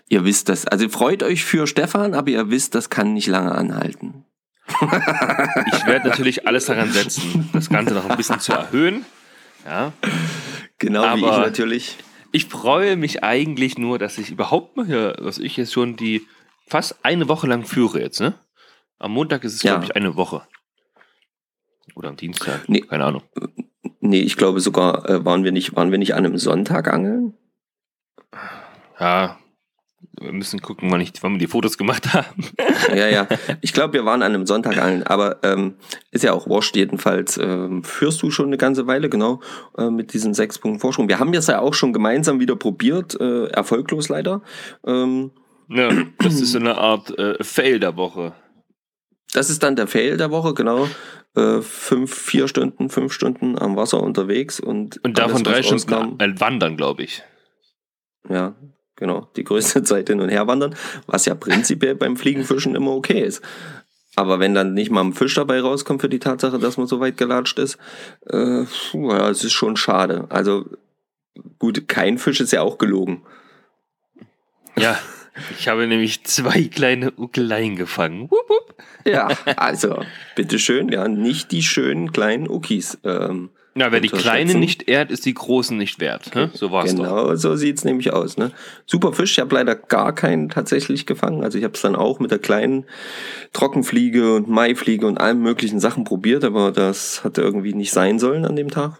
ihr 0.08 0.24
wisst 0.24 0.50
das. 0.50 0.66
Also 0.66 0.88
freut 0.88 1.22
euch 1.22 1.44
für 1.44 1.66
Stefan, 1.66 2.14
aber 2.14 2.30
ihr 2.30 2.50
wisst, 2.50 2.74
das 2.74 2.90
kann 2.90 3.14
nicht 3.14 3.26
lange 3.26 3.52
anhalten. 3.52 4.26
Ich 4.68 5.86
werde 5.86 6.08
natürlich 6.08 6.46
alles 6.46 6.66
daran 6.66 6.90
setzen, 6.92 7.48
das 7.52 7.68
Ganze 7.70 7.94
noch 7.94 8.08
ein 8.08 8.16
bisschen 8.16 8.40
zu 8.40 8.52
erhöhen. 8.52 9.04
Ja. 9.64 9.92
Genau 10.78 11.14
wie 11.16 11.20
ich 11.20 11.24
Aber- 11.26 11.38
natürlich. 11.46 11.96
Ich 12.32 12.46
freue 12.46 12.96
mich 12.96 13.24
eigentlich 13.24 13.78
nur, 13.78 13.98
dass 13.98 14.18
ich 14.18 14.30
überhaupt 14.30 14.76
mal 14.76 14.84
hier, 14.86 15.12
dass 15.14 15.38
ich 15.38 15.56
jetzt 15.56 15.72
schon 15.72 15.96
die 15.96 16.26
fast 16.66 16.96
eine 17.04 17.28
Woche 17.28 17.46
lang 17.46 17.64
führe 17.64 18.00
jetzt, 18.00 18.20
ne? 18.20 18.34
Am 18.98 19.12
Montag 19.12 19.44
ist 19.44 19.54
es, 19.54 19.62
Ja. 19.62 19.72
glaube 19.72 19.84
ich, 19.86 19.96
eine 19.96 20.16
Woche. 20.16 20.42
Oder 21.94 22.08
am 22.10 22.16
Dienstag. 22.16 22.68
Nee. 22.68 22.80
Keine 22.82 23.04
Ahnung. 23.04 23.22
Nee, 24.00 24.20
ich 24.20 24.36
glaube 24.36 24.60
sogar, 24.60 25.08
äh, 25.08 25.24
waren 25.24 25.44
wir 25.44 25.52
nicht, 25.52 25.76
waren 25.76 25.90
wir 25.92 25.98
nicht 25.98 26.14
an 26.14 26.26
einem 26.26 26.36
Sonntag 26.36 26.92
angeln? 26.92 27.34
Ja, 28.98 29.38
Wir 30.18 30.32
müssen 30.32 30.60
gucken, 30.62 30.90
wann, 30.90 31.00
ich, 31.00 31.12
wann 31.22 31.32
wir 31.32 31.38
die 31.38 31.46
Fotos 31.46 31.76
gemacht 31.78 32.12
haben. 32.14 32.44
Ja, 32.94 33.08
ja. 33.08 33.26
Ich 33.60 33.72
glaube, 33.72 33.94
wir 33.94 34.04
waren 34.04 34.22
an 34.22 34.34
einem 34.34 34.46
Sonntag 34.46 34.78
allen, 34.78 35.02
aber 35.02 35.40
ähm, 35.42 35.74
ist 36.10 36.24
ja 36.24 36.32
auch 36.32 36.46
wurscht 36.46 36.76
jedenfalls. 36.76 37.36
Ähm, 37.38 37.82
führst 37.84 38.22
du 38.22 38.30
schon 38.30 38.46
eine 38.46 38.56
ganze 38.56 38.86
Weile, 38.86 39.08
genau, 39.08 39.40
äh, 39.76 39.90
mit 39.90 40.12
diesen 40.14 40.32
sechs 40.34 40.58
Punkten 40.58 40.80
Vorsprung. 40.80 41.08
Wir 41.08 41.18
haben 41.18 41.32
das 41.32 41.48
ja 41.48 41.60
auch 41.60 41.74
schon 41.74 41.92
gemeinsam 41.92 42.40
wieder 42.40 42.56
probiert, 42.56 43.18
äh, 43.20 43.46
erfolglos 43.48 44.08
leider. 44.08 44.42
Ähm, 44.86 45.32
Ja, 45.68 45.90
das 46.18 46.40
ist 46.40 46.52
so 46.52 46.58
eine 46.58 46.78
Art 46.78 47.18
äh, 47.18 47.42
Fail 47.42 47.80
der 47.80 47.96
Woche. 47.96 48.34
das 49.32 49.50
ist 49.50 49.62
dann 49.62 49.76
der 49.76 49.86
Fail 49.86 50.16
der 50.16 50.30
Woche, 50.30 50.54
genau. 50.54 50.88
Äh, 51.34 51.60
fünf, 51.60 52.14
vier 52.14 52.48
Stunden, 52.48 52.88
fünf 52.88 53.12
Stunden 53.12 53.58
am 53.58 53.76
Wasser 53.76 54.00
unterwegs 54.02 54.60
und, 54.60 55.02
Und 55.04 55.18
davon 55.18 55.42
drei 55.42 55.62
Stunden 55.62 56.18
äh, 56.20 56.40
wandern, 56.40 56.76
glaube 56.78 57.02
ich. 57.02 57.22
Ja, 58.28 58.54
genau. 58.96 59.28
Die 59.36 59.44
größte 59.44 59.82
Zeit 59.84 60.08
hin 60.08 60.20
und 60.20 60.28
her 60.28 60.46
wandern, 60.46 60.74
was 61.06 61.26
ja 61.26 61.34
prinzipiell 61.34 61.94
beim 61.94 62.16
Fliegenfischen 62.16 62.74
immer 62.74 62.92
okay 62.92 63.20
ist. 63.20 63.42
Aber 64.16 64.40
wenn 64.40 64.54
dann 64.54 64.72
nicht 64.72 64.90
mal 64.90 65.04
ein 65.04 65.12
Fisch 65.12 65.34
dabei 65.34 65.60
rauskommt 65.60 66.00
für 66.00 66.08
die 66.08 66.18
Tatsache, 66.18 66.58
dass 66.58 66.78
man 66.78 66.86
so 66.86 67.00
weit 67.00 67.18
gelatscht 67.18 67.58
ist, 67.58 67.76
äh, 68.26 68.64
puh, 68.90 69.12
ja, 69.12 69.28
es 69.28 69.44
ist 69.44 69.52
schon 69.52 69.76
schade. 69.76 70.24
Also 70.30 70.64
gut, 71.58 71.86
kein 71.86 72.16
Fisch 72.16 72.40
ist 72.40 72.52
ja 72.52 72.62
auch 72.62 72.78
gelogen. 72.78 73.22
Ja, 74.78 74.98
ich 75.58 75.68
habe 75.68 75.86
nämlich 75.86 76.24
zwei 76.24 76.64
kleine 76.64 77.12
Uckeleien 77.16 77.76
gefangen. 77.76 78.30
Wupp, 78.30 78.48
wupp. 78.48 78.74
Ja, 79.04 79.28
also 79.56 80.02
bitteschön, 80.34 80.88
ja, 80.88 81.08
nicht 81.08 81.52
die 81.52 81.62
schönen 81.62 82.10
kleinen 82.10 82.48
Ukis. 82.48 82.98
Ähm, 83.04 83.50
Ja, 83.76 83.92
wer 83.92 84.00
die. 84.00 84.08
Kleinen 84.08 84.58
nicht 84.58 84.88
ehrt, 84.88 85.10
ist 85.10 85.26
die 85.26 85.34
Großen 85.34 85.76
nicht 85.76 86.00
wert. 86.00 86.34
Ne? 86.34 86.50
So 86.54 86.72
war 86.72 86.84
es 86.84 86.94
doch. 86.94 87.04
Genau, 87.04 87.34
so 87.36 87.54
sieht's 87.56 87.84
nämlich 87.84 88.12
aus. 88.12 88.38
Ne? 88.38 88.50
Super 88.86 89.12
Fisch, 89.12 89.32
ich 89.32 89.38
habe 89.38 89.54
leider 89.54 89.74
gar 89.74 90.14
keinen 90.14 90.48
tatsächlich 90.48 91.06
gefangen. 91.06 91.44
Also 91.44 91.58
ich 91.58 91.64
habe 91.64 91.74
es 91.74 91.82
dann 91.82 91.94
auch 91.94 92.18
mit 92.18 92.30
der 92.30 92.38
kleinen 92.38 92.86
Trockenfliege 93.52 94.34
und 94.34 94.48
Maifliege 94.48 95.06
und 95.06 95.18
allen 95.18 95.40
möglichen 95.40 95.78
Sachen 95.78 96.04
probiert, 96.04 96.42
aber 96.44 96.72
das 96.72 97.22
hatte 97.22 97.42
irgendwie 97.42 97.74
nicht 97.74 97.92
sein 97.92 98.18
sollen 98.18 98.44
an 98.44 98.56
dem 98.56 98.70
Tag. 98.70 98.98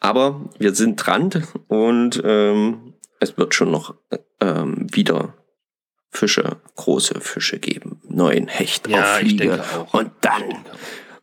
Aber 0.00 0.40
wir 0.58 0.74
sind 0.74 0.96
dran 0.96 1.30
und 1.68 2.20
ähm, 2.24 2.94
es 3.20 3.36
wird 3.36 3.54
schon 3.54 3.70
noch 3.70 3.94
ähm, 4.40 4.86
wieder 4.90 5.34
Fische, 6.10 6.56
große 6.76 7.20
Fische 7.20 7.58
geben. 7.58 8.00
Neuen 8.06 8.46
Hecht 8.46 8.88
Ja, 8.88 9.14
auf 9.14 9.22
ich 9.22 9.28
Fliege. 9.28 9.64
Und 9.92 10.10
dann, 10.20 10.42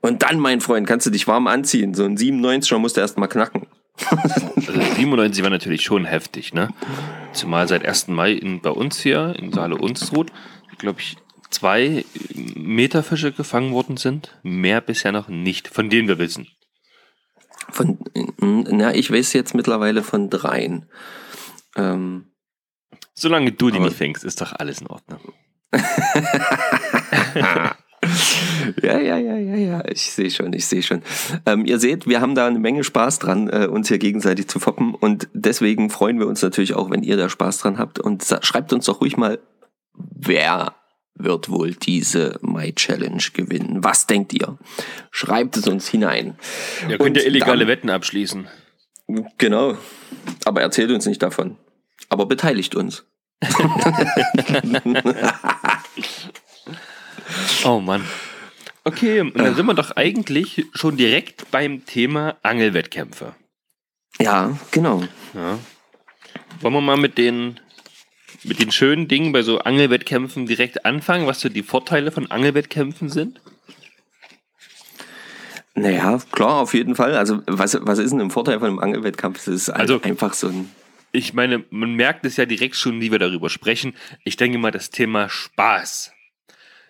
und 0.02 0.24
dann, 0.24 0.40
mein 0.40 0.62
Freund, 0.62 0.88
kannst 0.88 1.06
du 1.06 1.12
dich 1.12 1.28
warm 1.28 1.48
anziehen. 1.48 1.94
So 1.94 2.06
ein 2.06 2.18
97er 2.18 2.78
musst 2.78 2.98
du 2.98 3.02
erst 3.02 3.18
mal 3.18 3.28
knacken. 3.28 3.68
Also 4.10 4.50
97 4.96 5.44
war 5.44 5.50
natürlich 5.50 5.82
schon 5.82 6.06
heftig, 6.06 6.54
ne? 6.54 6.70
Zumal 7.34 7.68
seit 7.68 7.86
1. 7.86 8.08
Mai 8.08 8.32
in, 8.32 8.62
bei 8.62 8.70
uns 8.70 9.02
hier 9.02 9.36
in 9.38 9.52
Saale 9.52 9.76
Unstrut, 9.76 10.32
glaube 10.78 11.02
ich, 11.02 11.18
zwei 11.50 12.06
Meterfische 12.34 13.34
gefangen 13.34 13.74
worden 13.74 13.98
sind. 13.98 14.40
Mehr 14.42 14.80
bisher 14.80 15.12
noch 15.12 15.28
nicht, 15.28 15.68
von 15.68 15.90
denen 15.90 16.08
wir 16.08 16.18
wissen. 16.18 16.48
Von, 17.72 18.00
na, 18.40 18.96
ich 18.96 19.12
weiß 19.12 19.34
jetzt 19.34 19.54
mittlerweile 19.54 20.02
von 20.02 20.30
dreien. 20.30 20.90
Ähm, 21.76 22.32
Solange 23.14 23.52
du 23.52 23.70
die 23.70 23.80
nicht 23.80 23.98
fängst, 23.98 24.24
ist 24.24 24.40
doch 24.40 24.54
alles 24.54 24.80
in 24.80 24.88
Ordnung. 24.88 25.20
ja, 28.82 29.00
ja, 29.00 29.18
ja, 29.18 29.38
ja, 29.38 29.56
ja, 29.56 29.84
ich 29.90 30.12
sehe 30.12 30.32
schon, 30.32 30.54
ich 30.54 30.66
sehe 30.66 30.84
schon. 30.84 31.02
Ähm, 31.46 31.66
ihr 31.66 31.80
seht, 31.80 32.08
wir 32.08 32.22
haben 32.22 32.36
da 32.36 32.48
eine 32.48 32.60
Menge 32.60 32.84
Spaß 32.84 33.20
dran, 33.20 33.50
äh, 33.50 33.68
uns 33.68 33.88
hier 33.88 34.00
gegenseitig 34.00 34.48
zu 34.48 34.60
foppen 34.60 34.94
und 34.96 35.28
deswegen 35.34 35.90
freuen 35.90 36.20
wir 36.20 36.28
uns 36.28 36.42
natürlich 36.42 36.74
auch, 36.76 36.90
wenn 36.90 37.04
ihr 37.04 37.18
da 37.18 37.30
Spaß 37.30 37.60
dran 37.60 37.78
habt 37.78 38.00
und 38.00 38.24
schreibt 38.42 38.74
uns 38.74 38.86
doch 38.86 39.02
ruhig 39.02 39.18
mal, 39.18 39.40
wer 39.94 40.76
wird 41.16 41.50
wohl 41.50 41.74
diese 41.76 42.40
My 42.42 42.72
Challenge 42.74 43.22
gewinnen? 43.34 43.84
Was 43.84 44.08
denkt 44.08 44.34
ihr? 44.34 44.58
Schreibt 45.12 45.58
es 45.58 45.68
uns 45.68 45.88
hinein. 45.90 46.38
Ihr 46.88 46.98
könnt 46.98 47.18
ja 47.18 47.24
Und 47.24 47.28
illegale 47.28 47.60
dann- 47.60 47.68
Wetten 47.68 47.90
abschließen. 47.90 48.48
Genau, 49.38 49.76
aber 50.46 50.62
erzählt 50.62 50.92
uns 50.92 51.06
nicht 51.06 51.22
davon. 51.22 51.58
Aber 52.10 52.26
beteiligt 52.26 52.76
uns. 52.76 53.06
Oh 57.64 57.80
Mann. 57.80 58.04
Okay, 58.84 59.22
und 59.22 59.38
dann 59.38 59.56
sind 59.56 59.66
wir 59.66 59.74
doch 59.74 59.92
eigentlich 59.96 60.66
schon 60.74 60.98
direkt 60.98 61.52
beim 61.52 61.86
Thema 61.86 62.38
Angelwettkämpfe. 62.44 63.36
Ja, 64.20 64.58
genau. 64.72 65.04
Ja. 65.34 65.60
Wollen 66.62 66.74
wir 66.74 66.82
mal 66.82 66.98
mit 66.98 67.18
den, 67.18 67.60
mit 68.44 68.60
den 68.60 68.72
schönen 68.72 69.08
Dingen 69.08 69.32
bei 69.32 69.44
so 69.44 69.60
Angelwettkämpfen 69.60 70.46
direkt 70.46 70.86
anfangen, 70.86 71.28
was 71.28 71.40
so 71.42 71.50
die 71.50 71.64
Vorteile 71.64 72.12
von 72.12 72.32
Angelwettkämpfen 72.32 73.10
sind? 73.10 73.40
Naja, 75.76 76.20
klar, 76.32 76.56
auf 76.62 76.74
jeden 76.74 76.96
Fall. 76.96 77.16
Also, 77.16 77.42
was, 77.48 77.78
was 77.82 78.00
ist 78.00 78.12
denn 78.12 78.22
ein 78.22 78.32
Vorteil 78.32 78.60
von 78.60 78.68
einem 78.70 78.80
Angelwettkampf? 78.80 79.40
Es 79.40 79.48
ist 79.48 79.68
halt 79.70 79.80
Also- 79.80 80.02
einfach 80.02 80.34
so 80.34 80.48
ein. 80.48 80.70
Ich 81.12 81.34
meine, 81.34 81.64
man 81.72 81.94
merkt 81.96 82.24
es 82.26 82.38
ja 82.38 82.46
direkt 82.46 82.76
schon, 82.76 83.02
wie 83.02 83.12
wir 83.12 83.18
darüber 83.18 83.50
sprechen. 83.50 83.96
Ich 84.24 84.38
denke 84.38 84.60
mal, 84.60 84.70
das 84.72 84.92
Thema 84.92 85.28
Spaß. 85.28 86.12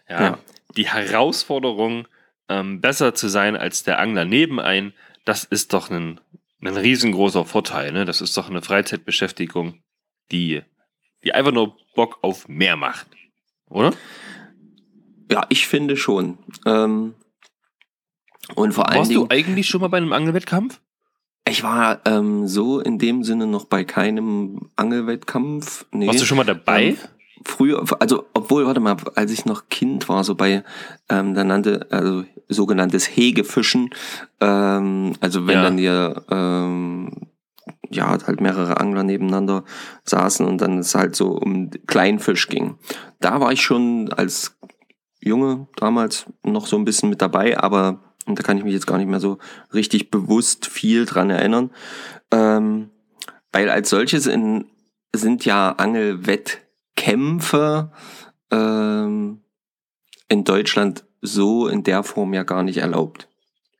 Ja. 0.09 0.21
Ja. 0.21 0.39
Die 0.75 0.87
Herausforderung, 0.87 2.07
ähm, 2.47 2.81
besser 2.81 3.13
zu 3.13 3.27
sein 3.27 3.55
als 3.55 3.83
der 3.83 3.99
Angler 3.99 4.25
nebenein, 4.25 4.93
das 5.25 5.43
ist 5.43 5.73
doch 5.73 5.89
ein, 5.89 6.19
ein 6.61 6.77
riesengroßer 6.77 7.45
Vorteil. 7.45 7.91
Ne? 7.91 8.05
Das 8.05 8.21
ist 8.21 8.35
doch 8.37 8.49
eine 8.49 8.61
Freizeitbeschäftigung, 8.61 9.81
die, 10.31 10.61
die 11.23 11.33
einfach 11.33 11.51
nur 11.51 11.75
Bock 11.95 12.19
auf 12.21 12.47
mehr 12.47 12.75
macht. 12.75 13.07
Oder? 13.69 13.93
Ja, 15.31 15.45
ich 15.49 15.67
finde 15.67 15.97
schon. 15.97 16.37
Ähm, 16.65 17.15
und 18.55 18.73
vor 18.73 18.89
allen 18.89 18.99
Warst 18.99 19.11
du 19.11 19.27
Dingen, 19.27 19.31
eigentlich 19.31 19.67
schon 19.67 19.81
mal 19.81 19.89
bei 19.89 19.97
einem 19.97 20.13
Angelwettkampf? 20.13 20.79
ich 21.49 21.63
war 21.63 22.01
ähm, 22.05 22.47
so 22.47 22.79
in 22.79 22.97
dem 22.97 23.23
Sinne 23.23 23.47
noch 23.47 23.65
bei 23.65 23.83
keinem 23.83 24.69
Angelwettkampf. 24.75 25.85
Nee. 25.91 26.07
Warst 26.07 26.21
du 26.21 26.25
schon 26.25 26.37
mal 26.37 26.43
dabei? 26.43 26.89
Ähm, 26.89 26.97
früher, 27.45 27.83
also 27.99 28.25
obwohl, 28.33 28.65
warte 28.65 28.79
mal, 28.79 28.97
als 29.15 29.31
ich 29.31 29.45
noch 29.45 29.69
Kind 29.69 30.09
war, 30.09 30.23
so 30.23 30.35
bei, 30.35 30.63
ähm, 31.09 31.33
da 31.33 31.43
nannte, 31.43 31.87
also 31.89 32.23
sogenanntes 32.47 33.05
Hegefischen, 33.05 33.89
ähm, 34.39 35.13
also 35.19 35.47
wenn 35.47 35.55
Ja. 35.55 35.63
dann 35.63 35.77
hier, 35.77 36.23
ähm, 36.29 37.11
ja, 37.89 38.17
halt 38.25 38.41
mehrere 38.41 38.79
Angler 38.79 39.03
nebeneinander 39.03 39.63
saßen 40.03 40.45
und 40.45 40.59
dann 40.61 40.79
es 40.79 40.95
halt 40.95 41.15
so 41.15 41.31
um 41.31 41.69
Kleinfisch 41.87 42.47
ging. 42.47 42.77
Da 43.19 43.39
war 43.41 43.51
ich 43.51 43.61
schon 43.61 44.11
als 44.13 44.55
Junge 45.21 45.67
damals 45.75 46.25
noch 46.43 46.65
so 46.67 46.77
ein 46.77 46.85
bisschen 46.85 47.09
mit 47.09 47.21
dabei, 47.21 47.57
aber 47.59 47.99
und 48.25 48.37
da 48.37 48.43
kann 48.43 48.57
ich 48.57 48.63
mich 48.63 48.73
jetzt 48.73 48.85
gar 48.87 48.97
nicht 48.97 49.09
mehr 49.09 49.19
so 49.19 49.39
richtig 49.73 50.11
bewusst 50.11 50.67
viel 50.67 51.05
dran 51.05 51.31
erinnern. 51.31 51.71
Ähm, 52.31 52.91
weil 53.51 53.69
als 53.69 53.89
solches 53.89 54.27
in, 54.27 54.65
sind 55.15 55.45
ja 55.45 55.71
Angelwettkämpfe 56.99 57.91
ähm, 58.51 59.41
in 60.27 60.43
Deutschland 60.43 61.05
so 61.21 61.67
in 61.67 61.83
der 61.83 62.03
Form 62.03 62.33
ja 62.33 62.43
gar 62.43 62.63
nicht 62.63 62.77
erlaubt. 62.77 63.27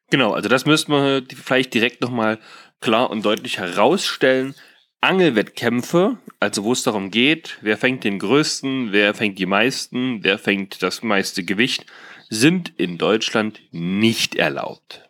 Genau, 0.10 0.34
also 0.34 0.50
das 0.50 0.66
müssten 0.66 0.92
wir 0.92 1.24
vielleicht 1.36 1.74
direkt 1.74 2.02
nochmal 2.02 2.40
klar 2.82 3.10
und 3.10 3.24
deutlich 3.24 3.60
herausstellen. 3.60 4.56
Angelwettkämpfe, 5.02 6.18
also 6.40 6.64
wo 6.64 6.74
es 6.74 6.84
darum 6.84 7.10
geht, 7.12 7.58
wer 7.62 7.78
fängt 7.78 8.04
den 8.04 8.20
größten, 8.20 8.92
wer 8.92 9.14
fängt 9.14 9.40
die 9.40 9.46
meisten, 9.46 10.24
wer 10.24 10.38
fängt 10.38 10.84
das 10.84 11.04
meiste 11.04 11.44
Gewicht, 11.44 11.86
sind 12.30 12.74
in 12.78 12.98
Deutschland 12.98 13.62
nicht 13.72 14.36
erlaubt. 14.36 15.10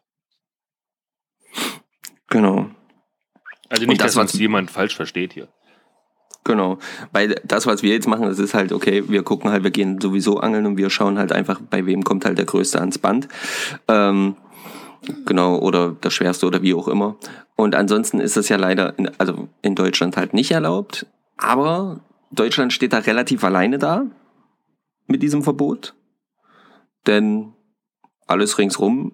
Genau. 2.27 2.69
Also 3.69 3.85
nicht, 3.85 4.01
das, 4.01 4.13
dass 4.13 4.21
uns 4.21 4.39
jemand 4.39 4.69
falsch 4.69 4.95
versteht 4.95 5.33
hier. 5.33 5.47
Genau, 6.45 6.79
weil 7.11 7.35
das, 7.43 7.67
was 7.67 7.83
wir 7.83 7.91
jetzt 7.91 8.07
machen, 8.07 8.25
das 8.25 8.39
ist 8.39 8.53
halt, 8.53 8.71
okay, 8.71 9.03
wir 9.07 9.23
gucken 9.23 9.51
halt, 9.51 9.63
wir 9.63 9.71
gehen 9.71 9.99
sowieso 10.01 10.39
angeln 10.39 10.65
und 10.65 10.77
wir 10.77 10.89
schauen 10.89 11.19
halt 11.19 11.31
einfach, 11.31 11.59
bei 11.59 11.85
wem 11.85 12.03
kommt 12.03 12.25
halt 12.25 12.37
der 12.37 12.45
Größte 12.45 12.79
ans 12.79 12.97
Band. 12.97 13.27
Ähm, 13.87 14.35
genau, 15.25 15.59
oder 15.59 15.91
der 15.91 16.09
Schwerste 16.09 16.47
oder 16.47 16.61
wie 16.61 16.73
auch 16.73 16.87
immer. 16.87 17.17
Und 17.55 17.75
ansonsten 17.75 18.19
ist 18.19 18.37
das 18.37 18.49
ja 18.49 18.57
leider, 18.57 18.97
in, 18.97 19.11
also 19.17 19.49
in 19.61 19.75
Deutschland 19.75 20.17
halt 20.17 20.33
nicht 20.33 20.51
erlaubt. 20.51 21.05
Aber 21.37 21.99
Deutschland 22.31 22.73
steht 22.73 22.93
da 22.93 22.99
relativ 22.99 23.43
alleine 23.43 23.77
da 23.77 24.05
mit 25.07 25.21
diesem 25.21 25.43
Verbot. 25.43 25.93
Denn 27.05 27.53
alles 28.27 28.57
ringsrum 28.57 29.11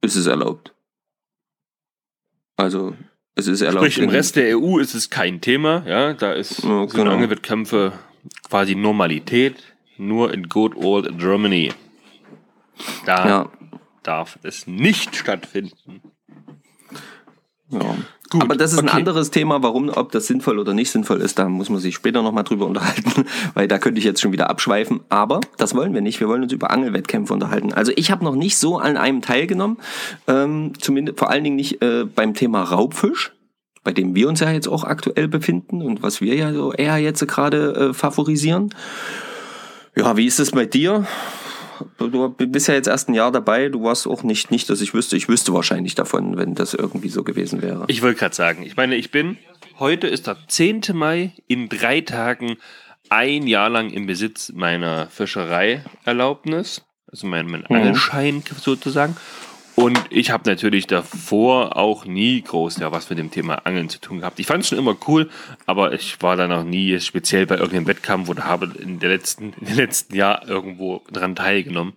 ist 0.00 0.16
es 0.16 0.26
erlaubt. 0.26 0.74
Also, 2.56 2.94
es 3.38 3.46
ist 3.46 3.60
erlaubt. 3.60 3.92
Sprich, 3.92 4.04
im 4.04 4.10
Rest 4.10 4.36
der 4.36 4.58
EU 4.58 4.78
ist 4.78 4.94
es 4.94 5.10
kein 5.10 5.40
Thema, 5.40 5.84
ja, 5.86 6.12
da 6.12 6.32
ist, 6.32 6.56
sind 6.56 6.92
genau. 6.92 7.12
Angelwettkämpfe 7.12 7.92
quasi 8.48 8.74
Normalität, 8.74 9.56
nur 9.96 10.32
in 10.34 10.48
good 10.48 10.74
old 10.76 11.18
Germany. 11.18 11.72
Da 13.06 13.28
Ja, 13.28 13.52
darf 14.02 14.38
es 14.42 14.66
nicht 14.66 15.14
stattfinden. 15.16 16.02
Ja. 17.70 17.96
Gut, 18.30 18.42
Aber 18.42 18.56
das 18.56 18.72
ist 18.72 18.78
okay. 18.78 18.88
ein 18.90 18.96
anderes 18.96 19.30
Thema, 19.30 19.62
warum, 19.62 19.88
ob 19.88 20.12
das 20.12 20.26
sinnvoll 20.26 20.58
oder 20.58 20.74
nicht 20.74 20.90
sinnvoll 20.90 21.22
ist, 21.22 21.38
da 21.38 21.48
muss 21.48 21.70
man 21.70 21.78
sich 21.78 21.94
später 21.94 22.22
nochmal 22.22 22.44
drüber 22.44 22.66
unterhalten, 22.66 23.24
weil 23.54 23.68
da 23.68 23.78
könnte 23.78 23.98
ich 23.98 24.04
jetzt 24.04 24.20
schon 24.20 24.32
wieder 24.32 24.50
abschweifen. 24.50 25.00
Aber 25.08 25.40
das 25.56 25.74
wollen 25.74 25.94
wir 25.94 26.02
nicht. 26.02 26.20
Wir 26.20 26.28
wollen 26.28 26.42
uns 26.42 26.52
über 26.52 26.70
Angelwettkämpfe 26.70 27.32
unterhalten. 27.32 27.72
Also 27.72 27.92
ich 27.96 28.10
habe 28.10 28.24
noch 28.24 28.34
nicht 28.34 28.58
so 28.58 28.78
an 28.78 28.98
einem 28.98 29.22
teilgenommen, 29.22 29.78
ähm, 30.26 30.72
zumindest 30.78 31.18
vor 31.18 31.30
allen 31.30 31.42
Dingen 31.42 31.56
nicht 31.56 31.82
äh, 31.82 32.04
beim 32.04 32.34
Thema 32.34 32.64
Raubfisch, 32.64 33.32
bei 33.82 33.92
dem 33.92 34.14
wir 34.14 34.28
uns 34.28 34.40
ja 34.40 34.50
jetzt 34.50 34.68
auch 34.68 34.84
aktuell 34.84 35.28
befinden 35.28 35.80
und 35.80 36.02
was 36.02 36.20
wir 36.20 36.34
ja 36.34 36.52
so 36.52 36.72
eher 36.72 36.98
jetzt 36.98 37.26
gerade 37.26 37.90
äh, 37.90 37.94
favorisieren. 37.94 38.74
Ja, 39.96 40.18
wie 40.18 40.26
ist 40.26 40.38
es 40.38 40.50
bei 40.50 40.66
dir? 40.66 41.06
Du 41.98 42.28
bist 42.46 42.68
ja 42.68 42.74
jetzt 42.74 42.88
erst 42.88 43.08
ein 43.08 43.14
Jahr 43.14 43.32
dabei, 43.32 43.68
du 43.68 43.82
warst 43.82 44.06
auch 44.06 44.22
nicht, 44.22 44.50
nicht, 44.50 44.68
dass 44.70 44.80
ich 44.80 44.94
wüsste, 44.94 45.16
ich 45.16 45.28
wüsste 45.28 45.52
wahrscheinlich 45.52 45.94
davon, 45.94 46.36
wenn 46.36 46.54
das 46.54 46.74
irgendwie 46.74 47.08
so 47.08 47.24
gewesen 47.24 47.62
wäre. 47.62 47.84
Ich 47.88 48.02
wollte 48.02 48.18
gerade 48.18 48.34
sagen, 48.34 48.62
ich 48.62 48.76
meine, 48.76 48.96
ich 48.96 49.10
bin, 49.10 49.38
heute 49.78 50.06
ist 50.06 50.26
der 50.26 50.36
10. 50.46 50.82
Mai, 50.94 51.32
in 51.46 51.68
drei 51.68 52.00
Tagen 52.00 52.56
ein 53.10 53.46
Jahr 53.46 53.70
lang 53.70 53.90
im 53.90 54.06
Besitz 54.06 54.52
meiner 54.54 55.08
Fischereierlaubnis, 55.08 56.82
also 57.10 57.26
mein, 57.26 57.46
mein 57.46 57.64
mhm. 57.68 57.76
Angelschein 57.76 58.42
sozusagen. 58.60 59.16
Und 59.78 60.06
ich 60.10 60.32
habe 60.32 60.50
natürlich 60.50 60.88
davor 60.88 61.76
auch 61.76 62.04
nie 62.04 62.42
groß 62.42 62.78
ja, 62.78 62.90
was 62.90 63.10
mit 63.10 63.18
dem 63.20 63.30
Thema 63.30 63.64
Angeln 63.64 63.88
zu 63.88 64.00
tun 64.00 64.18
gehabt. 64.18 64.40
Ich 64.40 64.46
fand 64.48 64.64
es 64.64 64.68
schon 64.68 64.78
immer 64.78 64.96
cool, 65.06 65.30
aber 65.66 65.92
ich 65.92 66.20
war 66.20 66.34
da 66.34 66.48
noch 66.48 66.64
nie 66.64 66.98
speziell 66.98 67.46
bei 67.46 67.58
irgendeinem 67.58 67.86
Wettkampf 67.86 68.28
oder 68.28 68.42
habe 68.42 68.72
in, 68.76 68.98
der 68.98 69.10
letzten, 69.10 69.52
in 69.52 69.66
den 69.66 69.76
letzten 69.76 70.16
Jahr 70.16 70.48
irgendwo 70.48 71.04
dran 71.12 71.36
teilgenommen. 71.36 71.92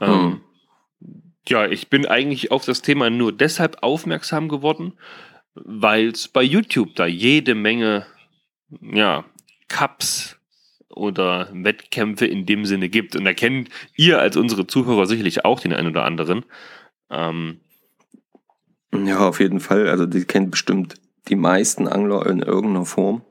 Ähm, 0.00 0.08
hm. 0.08 0.18
Ähm, 0.18 0.40
ja, 1.46 1.68
ich 1.68 1.90
bin 1.90 2.06
eigentlich 2.06 2.50
auf 2.50 2.64
das 2.64 2.82
Thema 2.82 3.08
nur 3.08 3.30
deshalb 3.30 3.84
aufmerksam 3.84 4.48
geworden, 4.48 4.94
weil 5.54 6.08
es 6.08 6.26
bei 6.26 6.42
YouTube 6.42 6.96
da 6.96 7.06
jede 7.06 7.54
Menge 7.54 8.04
ja, 8.80 9.24
Cups 9.68 10.40
oder 10.88 11.50
Wettkämpfe 11.52 12.26
in 12.26 12.46
dem 12.46 12.64
Sinne 12.64 12.88
gibt. 12.88 13.14
Und 13.14 13.26
da 13.26 13.32
kennt 13.32 13.68
ihr 13.94 14.18
als 14.18 14.36
unsere 14.36 14.66
Zuhörer 14.66 15.06
sicherlich 15.06 15.44
auch 15.44 15.60
den 15.60 15.72
einen 15.72 15.90
oder 15.90 16.04
anderen. 16.04 16.44
Ähm, 17.10 17.60
ja, 18.92 19.18
auf 19.18 19.40
jeden 19.40 19.60
Fall. 19.60 19.88
Also 19.88 20.06
die 20.06 20.24
kennt 20.24 20.50
bestimmt 20.50 20.94
die 21.28 21.36
meisten 21.36 21.88
Angler 21.88 22.26
in 22.26 22.40
irgendeiner 22.40 22.86
Form. 22.86 23.22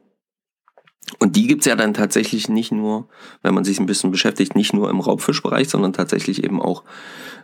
Und 1.20 1.36
die 1.36 1.48
gibt's 1.48 1.66
ja 1.66 1.76
dann 1.76 1.94
tatsächlich 1.94 2.50
nicht 2.50 2.72
nur, 2.72 3.10
wenn 3.42 3.54
man 3.54 3.64
sich 3.64 3.80
ein 3.80 3.86
bisschen 3.86 4.12
beschäftigt, 4.12 4.56
nicht 4.56 4.74
nur 4.74 4.90
im 4.90 5.00
Raubfischbereich, 5.00 5.70
sondern 5.70 5.94
tatsächlich 5.94 6.44
eben 6.44 6.62
auch 6.62 6.84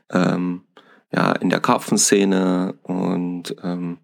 ähm, 0.09 0.63
ja, 1.13 1.31
in 1.33 1.49
der 1.49 1.59
Karpfenszene 1.59 2.75
und 2.83 3.55
ähm, 3.63 3.99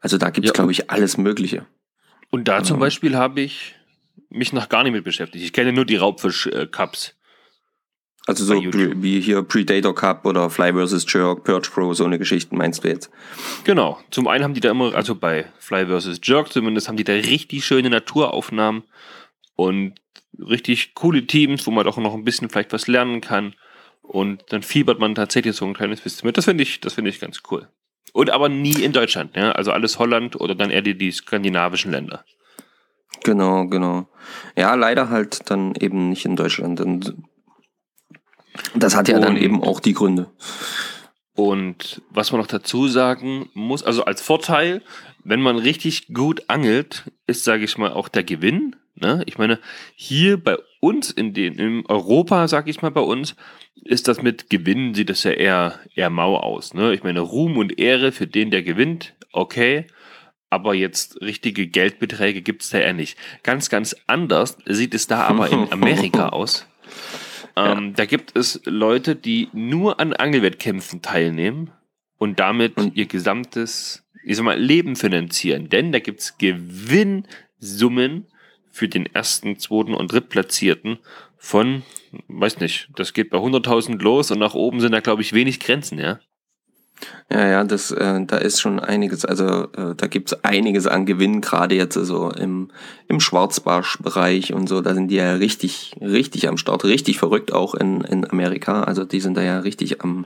also 0.00 0.18
da 0.18 0.30
gibt's 0.30 0.48
ja, 0.48 0.54
glaube 0.54 0.72
ich, 0.72 0.90
alles 0.90 1.16
Mögliche. 1.18 1.66
Und 2.30 2.48
da 2.48 2.62
zum 2.62 2.76
ähm. 2.76 2.80
Beispiel 2.80 3.16
habe 3.16 3.40
ich 3.40 3.74
mich 4.30 4.52
noch 4.52 4.68
gar 4.68 4.82
nicht 4.82 4.92
mit 4.92 5.04
beschäftigt. 5.04 5.44
Ich 5.44 5.52
kenne 5.52 5.72
nur 5.72 5.84
die 5.84 5.96
Raubfisch-Cups. 5.96 7.17
Also 8.28 8.44
so 8.44 8.62
wie 8.62 9.22
hier 9.22 9.42
Predator 9.42 9.94
Cup 9.94 10.26
oder 10.26 10.50
Fly 10.50 10.74
vs. 10.74 11.10
Jerk, 11.10 11.44
Perch 11.44 11.72
Pro, 11.72 11.94
so 11.94 12.04
eine 12.04 12.18
Geschichten 12.18 12.58
meinst 12.58 12.84
du 12.84 12.88
jetzt? 12.88 13.10
Genau. 13.64 13.98
Zum 14.10 14.28
einen 14.28 14.44
haben 14.44 14.52
die 14.52 14.60
da 14.60 14.70
immer, 14.70 14.94
also 14.94 15.14
bei 15.14 15.46
Fly 15.58 15.86
vs. 15.86 16.20
Jerk 16.22 16.52
zumindest, 16.52 16.88
haben 16.88 16.98
die 16.98 17.04
da 17.04 17.14
richtig 17.14 17.64
schöne 17.64 17.88
Naturaufnahmen 17.88 18.82
und 19.56 19.94
richtig 20.38 20.92
coole 20.92 21.26
Teams, 21.26 21.66
wo 21.66 21.70
man 21.70 21.86
doch 21.86 21.96
noch 21.96 22.12
ein 22.12 22.24
bisschen 22.24 22.50
vielleicht 22.50 22.74
was 22.74 22.86
lernen 22.86 23.22
kann. 23.22 23.54
Und 24.02 24.44
dann 24.50 24.62
fiebert 24.62 24.98
man 24.98 25.14
tatsächlich 25.14 25.56
so 25.56 25.64
ein 25.64 25.72
kleines 25.72 26.02
bisschen 26.02 26.26
mit. 26.26 26.36
Das 26.36 26.44
finde 26.44 26.64
ich, 26.64 26.82
das 26.82 26.92
finde 26.92 27.08
ich 27.08 27.20
ganz 27.20 27.40
cool. 27.50 27.66
Und 28.12 28.28
aber 28.28 28.50
nie 28.50 28.82
in 28.82 28.92
Deutschland, 28.92 29.36
ja. 29.36 29.52
Also 29.52 29.72
alles 29.72 29.98
Holland 29.98 30.38
oder 30.38 30.54
dann 30.54 30.68
eher 30.68 30.82
die, 30.82 30.98
die 30.98 31.12
skandinavischen 31.12 31.92
Länder. 31.92 32.26
Genau, 33.24 33.64
genau. 33.68 34.06
Ja, 34.54 34.74
leider 34.74 35.08
halt 35.08 35.50
dann 35.50 35.74
eben 35.76 36.10
nicht 36.10 36.26
in 36.26 36.36
Deutschland. 36.36 36.82
Und 36.82 37.14
das 38.74 38.96
hat 38.96 39.08
ja 39.08 39.16
und, 39.16 39.22
dann 39.22 39.36
eben 39.36 39.62
auch 39.62 39.80
die 39.80 39.94
Gründe. 39.94 40.30
Und 41.34 42.02
was 42.10 42.32
man 42.32 42.40
noch 42.40 42.48
dazu 42.48 42.88
sagen 42.88 43.48
muss, 43.54 43.84
also 43.84 44.04
als 44.04 44.20
Vorteil, 44.20 44.82
wenn 45.22 45.40
man 45.40 45.56
richtig 45.56 46.12
gut 46.12 46.42
angelt, 46.48 47.04
ist, 47.26 47.44
sage 47.44 47.64
ich 47.64 47.78
mal, 47.78 47.92
auch 47.92 48.08
der 48.08 48.24
Gewinn. 48.24 48.74
Ne? 48.96 49.22
Ich 49.26 49.38
meine, 49.38 49.60
hier 49.94 50.42
bei 50.42 50.56
uns 50.80 51.10
in 51.10 51.34
den, 51.34 51.54
in 51.54 51.86
Europa, 51.86 52.48
sage 52.48 52.70
ich 52.70 52.82
mal, 52.82 52.90
bei 52.90 53.02
uns, 53.02 53.36
ist 53.84 54.08
das 54.08 54.20
mit 54.20 54.50
Gewinnen, 54.50 54.94
sieht 54.94 55.10
das 55.10 55.22
ja 55.22 55.30
eher, 55.30 55.78
eher 55.94 56.10
mau 56.10 56.36
aus. 56.36 56.74
Ne? 56.74 56.92
Ich 56.92 57.04
meine, 57.04 57.20
Ruhm 57.20 57.56
und 57.56 57.78
Ehre 57.78 58.10
für 58.10 58.26
den, 58.26 58.50
der 58.50 58.64
gewinnt, 58.64 59.14
okay. 59.32 59.86
Aber 60.50 60.74
jetzt 60.74 61.20
richtige 61.20 61.66
Geldbeträge 61.66 62.42
gibt 62.42 62.62
es 62.62 62.70
da 62.70 62.78
eher 62.78 62.94
nicht. 62.94 63.16
Ganz, 63.42 63.68
ganz 63.68 63.94
anders 64.06 64.56
sieht 64.66 64.94
es 64.94 65.06
da 65.06 65.22
aber 65.24 65.50
in 65.50 65.70
Amerika 65.72 66.30
aus. 66.30 66.66
Ähm, 67.58 67.86
ja. 67.88 67.92
Da 67.96 68.04
gibt 68.04 68.36
es 68.36 68.60
Leute, 68.64 69.16
die 69.16 69.48
nur 69.52 70.00
an 70.00 70.12
Angelwettkämpfen 70.12 71.02
teilnehmen 71.02 71.70
und 72.18 72.38
damit 72.40 72.76
und 72.76 72.96
ihr 72.96 73.06
gesamtes, 73.06 74.04
ich 74.24 74.36
sag 74.36 74.44
mal, 74.44 74.58
Leben 74.58 74.96
finanzieren. 74.96 75.68
Denn 75.68 75.92
da 75.92 75.98
gibt 75.98 76.20
es 76.20 76.38
Gewinnsummen 76.38 78.26
für 78.70 78.88
den 78.88 79.06
ersten, 79.06 79.58
zweiten 79.58 79.94
und 79.94 80.12
drittplatzierten 80.12 80.98
von, 81.36 81.82
weiß 82.28 82.60
nicht, 82.60 82.88
das 82.96 83.12
geht 83.12 83.30
bei 83.30 83.38
100.000 83.38 84.00
los 84.02 84.30
und 84.30 84.38
nach 84.38 84.54
oben 84.54 84.80
sind 84.80 84.92
da, 84.92 85.00
glaube 85.00 85.22
ich, 85.22 85.32
wenig 85.32 85.60
Grenzen, 85.60 85.98
ja. 85.98 86.20
Ja, 87.30 87.46
ja, 87.46 87.64
das, 87.64 87.90
äh, 87.90 88.24
da 88.24 88.38
ist 88.38 88.58
schon 88.58 88.80
einiges, 88.80 89.26
also 89.26 89.64
äh, 89.72 89.94
da 89.94 90.06
gibt's 90.06 90.32
einiges 90.44 90.86
an 90.86 91.04
Gewinn, 91.04 91.42
gerade 91.42 91.74
jetzt 91.74 91.92
so 91.92 92.00
also 92.00 92.30
im, 92.30 92.70
im 93.06 93.20
Schwarzbarsch-Bereich 93.20 94.54
und 94.54 94.66
so, 94.66 94.80
da 94.80 94.94
sind 94.94 95.08
die 95.08 95.16
ja 95.16 95.34
richtig, 95.34 95.94
richtig 96.00 96.48
am 96.48 96.56
Start, 96.56 96.84
richtig 96.84 97.18
verrückt 97.18 97.52
auch 97.52 97.74
in, 97.74 98.00
in 98.00 98.28
Amerika. 98.30 98.84
Also 98.84 99.04
die 99.04 99.20
sind 99.20 99.36
da 99.36 99.42
ja 99.42 99.58
richtig 99.58 100.00
am, 100.00 100.24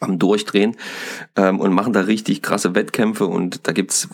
am 0.00 0.18
Durchdrehen 0.18 0.76
ähm, 1.36 1.60
und 1.60 1.72
machen 1.72 1.92
da 1.92 2.00
richtig 2.00 2.42
krasse 2.42 2.74
Wettkämpfe. 2.74 3.26
Und 3.26 3.68
da 3.68 3.72
gibt's, 3.72 4.08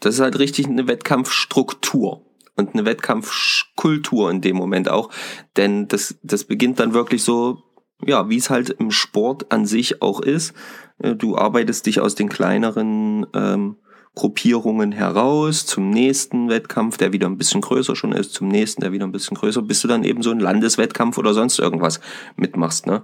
das 0.00 0.16
ist 0.16 0.20
halt 0.20 0.40
richtig 0.40 0.66
eine 0.66 0.88
Wettkampfstruktur 0.88 2.26
und 2.56 2.74
eine 2.74 2.84
Wettkampfkultur 2.84 4.32
in 4.32 4.40
dem 4.40 4.56
Moment 4.56 4.88
auch, 4.88 5.10
denn 5.56 5.86
das, 5.86 6.18
das 6.24 6.42
beginnt 6.42 6.80
dann 6.80 6.92
wirklich 6.92 7.22
so 7.22 7.62
ja, 8.06 8.28
wie 8.28 8.36
es 8.36 8.50
halt 8.50 8.70
im 8.70 8.90
Sport 8.90 9.52
an 9.52 9.66
sich 9.66 10.02
auch 10.02 10.20
ist. 10.20 10.54
Äh, 10.98 11.14
du 11.14 11.36
arbeitest 11.36 11.86
dich 11.86 12.00
aus 12.00 12.14
den 12.14 12.28
kleineren 12.28 13.26
ähm, 13.34 13.76
Gruppierungen 14.14 14.90
heraus 14.92 15.64
zum 15.64 15.90
nächsten 15.90 16.48
Wettkampf, 16.48 16.96
der 16.96 17.12
wieder 17.12 17.28
ein 17.28 17.38
bisschen 17.38 17.60
größer 17.60 17.94
schon 17.94 18.12
ist, 18.12 18.32
zum 18.32 18.48
nächsten, 18.48 18.80
der 18.80 18.92
wieder 18.92 19.06
ein 19.06 19.12
bisschen 19.12 19.36
größer, 19.36 19.62
bis 19.62 19.80
du 19.80 19.88
dann 19.88 20.02
eben 20.02 20.22
so 20.22 20.30
einen 20.30 20.40
Landeswettkampf 20.40 21.18
oder 21.18 21.34
sonst 21.34 21.58
irgendwas 21.58 22.00
mitmachst. 22.36 22.86
Ne? 22.86 23.02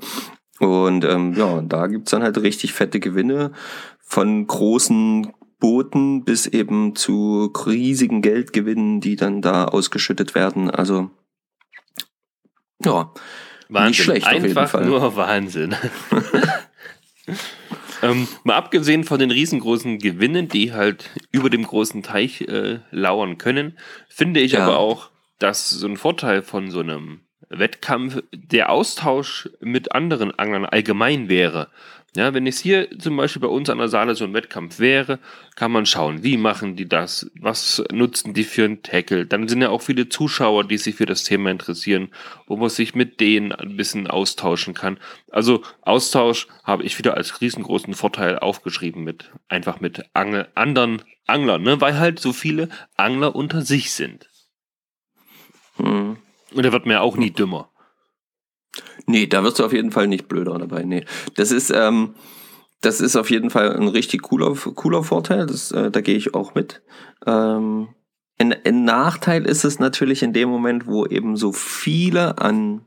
Und 0.58 1.04
ähm, 1.04 1.32
ja, 1.34 1.60
da 1.62 1.86
gibt's 1.86 2.10
dann 2.10 2.22
halt 2.22 2.38
richtig 2.38 2.72
fette 2.72 3.00
Gewinne 3.00 3.52
von 4.00 4.46
großen 4.46 5.32
Booten 5.60 6.24
bis 6.24 6.46
eben 6.46 6.94
zu 6.96 7.52
riesigen 7.64 8.20
Geldgewinnen, 8.20 9.00
die 9.00 9.16
dann 9.16 9.40
da 9.40 9.66
ausgeschüttet 9.66 10.34
werden. 10.34 10.70
Also 10.70 11.10
ja, 12.84 13.12
Wahnsinn. 13.68 13.88
Nicht 13.88 14.02
schlecht, 14.02 14.26
Einfach 14.26 14.80
nur 14.80 15.16
Wahnsinn. 15.16 15.74
ähm, 18.02 18.28
mal 18.44 18.56
abgesehen 18.56 19.04
von 19.04 19.18
den 19.18 19.30
riesengroßen 19.30 19.98
Gewinnen, 19.98 20.48
die 20.48 20.72
halt 20.72 21.10
über 21.30 21.50
dem 21.50 21.64
großen 21.64 22.02
Teich 22.02 22.42
äh, 22.42 22.80
lauern 22.90 23.38
können, 23.38 23.78
finde 24.08 24.40
ich 24.40 24.52
ja. 24.52 24.64
aber 24.64 24.78
auch, 24.78 25.10
dass 25.38 25.70
so 25.70 25.86
ein 25.86 25.96
Vorteil 25.96 26.42
von 26.42 26.70
so 26.70 26.80
einem 26.80 27.20
Wettkampf 27.48 28.22
der 28.32 28.70
Austausch 28.70 29.48
mit 29.60 29.94
anderen 29.94 30.36
Anglern 30.38 30.64
allgemein 30.64 31.28
wäre. 31.28 31.68
Ja, 32.16 32.32
wenn 32.32 32.46
es 32.46 32.60
hier 32.60 32.96
zum 33.00 33.16
Beispiel 33.16 33.42
bei 33.42 33.48
uns 33.48 33.68
an 33.68 33.78
der 33.78 33.88
Saale 33.88 34.14
so 34.14 34.24
ein 34.24 34.34
Wettkampf 34.34 34.78
wäre, 34.78 35.18
kann 35.56 35.72
man 35.72 35.84
schauen, 35.84 36.22
wie 36.22 36.36
machen 36.36 36.76
die 36.76 36.88
das, 36.88 37.28
was 37.40 37.82
nutzen 37.90 38.34
die 38.34 38.44
für 38.44 38.64
einen 38.64 38.84
Tackle. 38.84 39.26
Dann 39.26 39.48
sind 39.48 39.62
ja 39.62 39.70
auch 39.70 39.82
viele 39.82 40.08
Zuschauer, 40.08 40.62
die 40.62 40.78
sich 40.78 40.94
für 40.94 41.06
das 41.06 41.24
Thema 41.24 41.50
interessieren, 41.50 42.10
wo 42.46 42.56
man 42.56 42.68
sich 42.68 42.94
mit 42.94 43.18
denen 43.18 43.50
ein 43.50 43.76
bisschen 43.76 44.06
austauschen 44.06 44.74
kann. 44.74 44.98
Also 45.32 45.62
Austausch 45.82 46.46
habe 46.62 46.84
ich 46.84 46.96
wieder 46.98 47.16
als 47.16 47.40
riesengroßen 47.40 47.94
Vorteil 47.94 48.38
aufgeschrieben 48.38 49.02
mit 49.02 49.32
einfach 49.48 49.80
mit 49.80 50.04
Angel, 50.12 50.46
anderen 50.54 51.02
Anglern, 51.26 51.62
ne? 51.62 51.80
weil 51.80 51.98
halt 51.98 52.20
so 52.20 52.32
viele 52.32 52.68
Angler 52.96 53.34
unter 53.34 53.62
sich 53.62 53.90
sind. 53.90 54.28
Hm. 55.78 56.16
Und 56.52 56.64
da 56.64 56.70
wird 56.70 56.86
mir 56.86 57.00
auch 57.00 57.16
nie 57.16 57.32
dümmer. 57.32 57.70
Nee, 59.06 59.26
da 59.26 59.42
wirst 59.44 59.58
du 59.58 59.64
auf 59.64 59.72
jeden 59.72 59.90
Fall 59.90 60.06
nicht 60.06 60.28
blöder 60.28 60.58
dabei. 60.58 60.82
Nee. 60.84 61.04
Das 61.36 61.50
ist, 61.50 61.70
ähm, 61.70 62.14
das 62.80 63.00
ist 63.00 63.16
auf 63.16 63.30
jeden 63.30 63.50
Fall 63.50 63.76
ein 63.76 63.88
richtig 63.88 64.22
cooler, 64.22 64.54
cooler 64.54 65.04
Vorteil. 65.04 65.46
Das, 65.46 65.72
äh, 65.72 65.90
da 65.90 66.00
gehe 66.00 66.16
ich 66.16 66.34
auch 66.34 66.54
mit. 66.54 66.82
Ähm, 67.26 67.88
ein, 68.38 68.54
ein 68.64 68.84
Nachteil 68.84 69.46
ist 69.46 69.64
es 69.64 69.78
natürlich 69.78 70.22
in 70.22 70.32
dem 70.32 70.48
Moment, 70.48 70.86
wo 70.86 71.06
eben 71.06 71.36
so 71.36 71.52
viele 71.52 72.38
an 72.38 72.84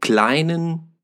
kleinen 0.00 0.96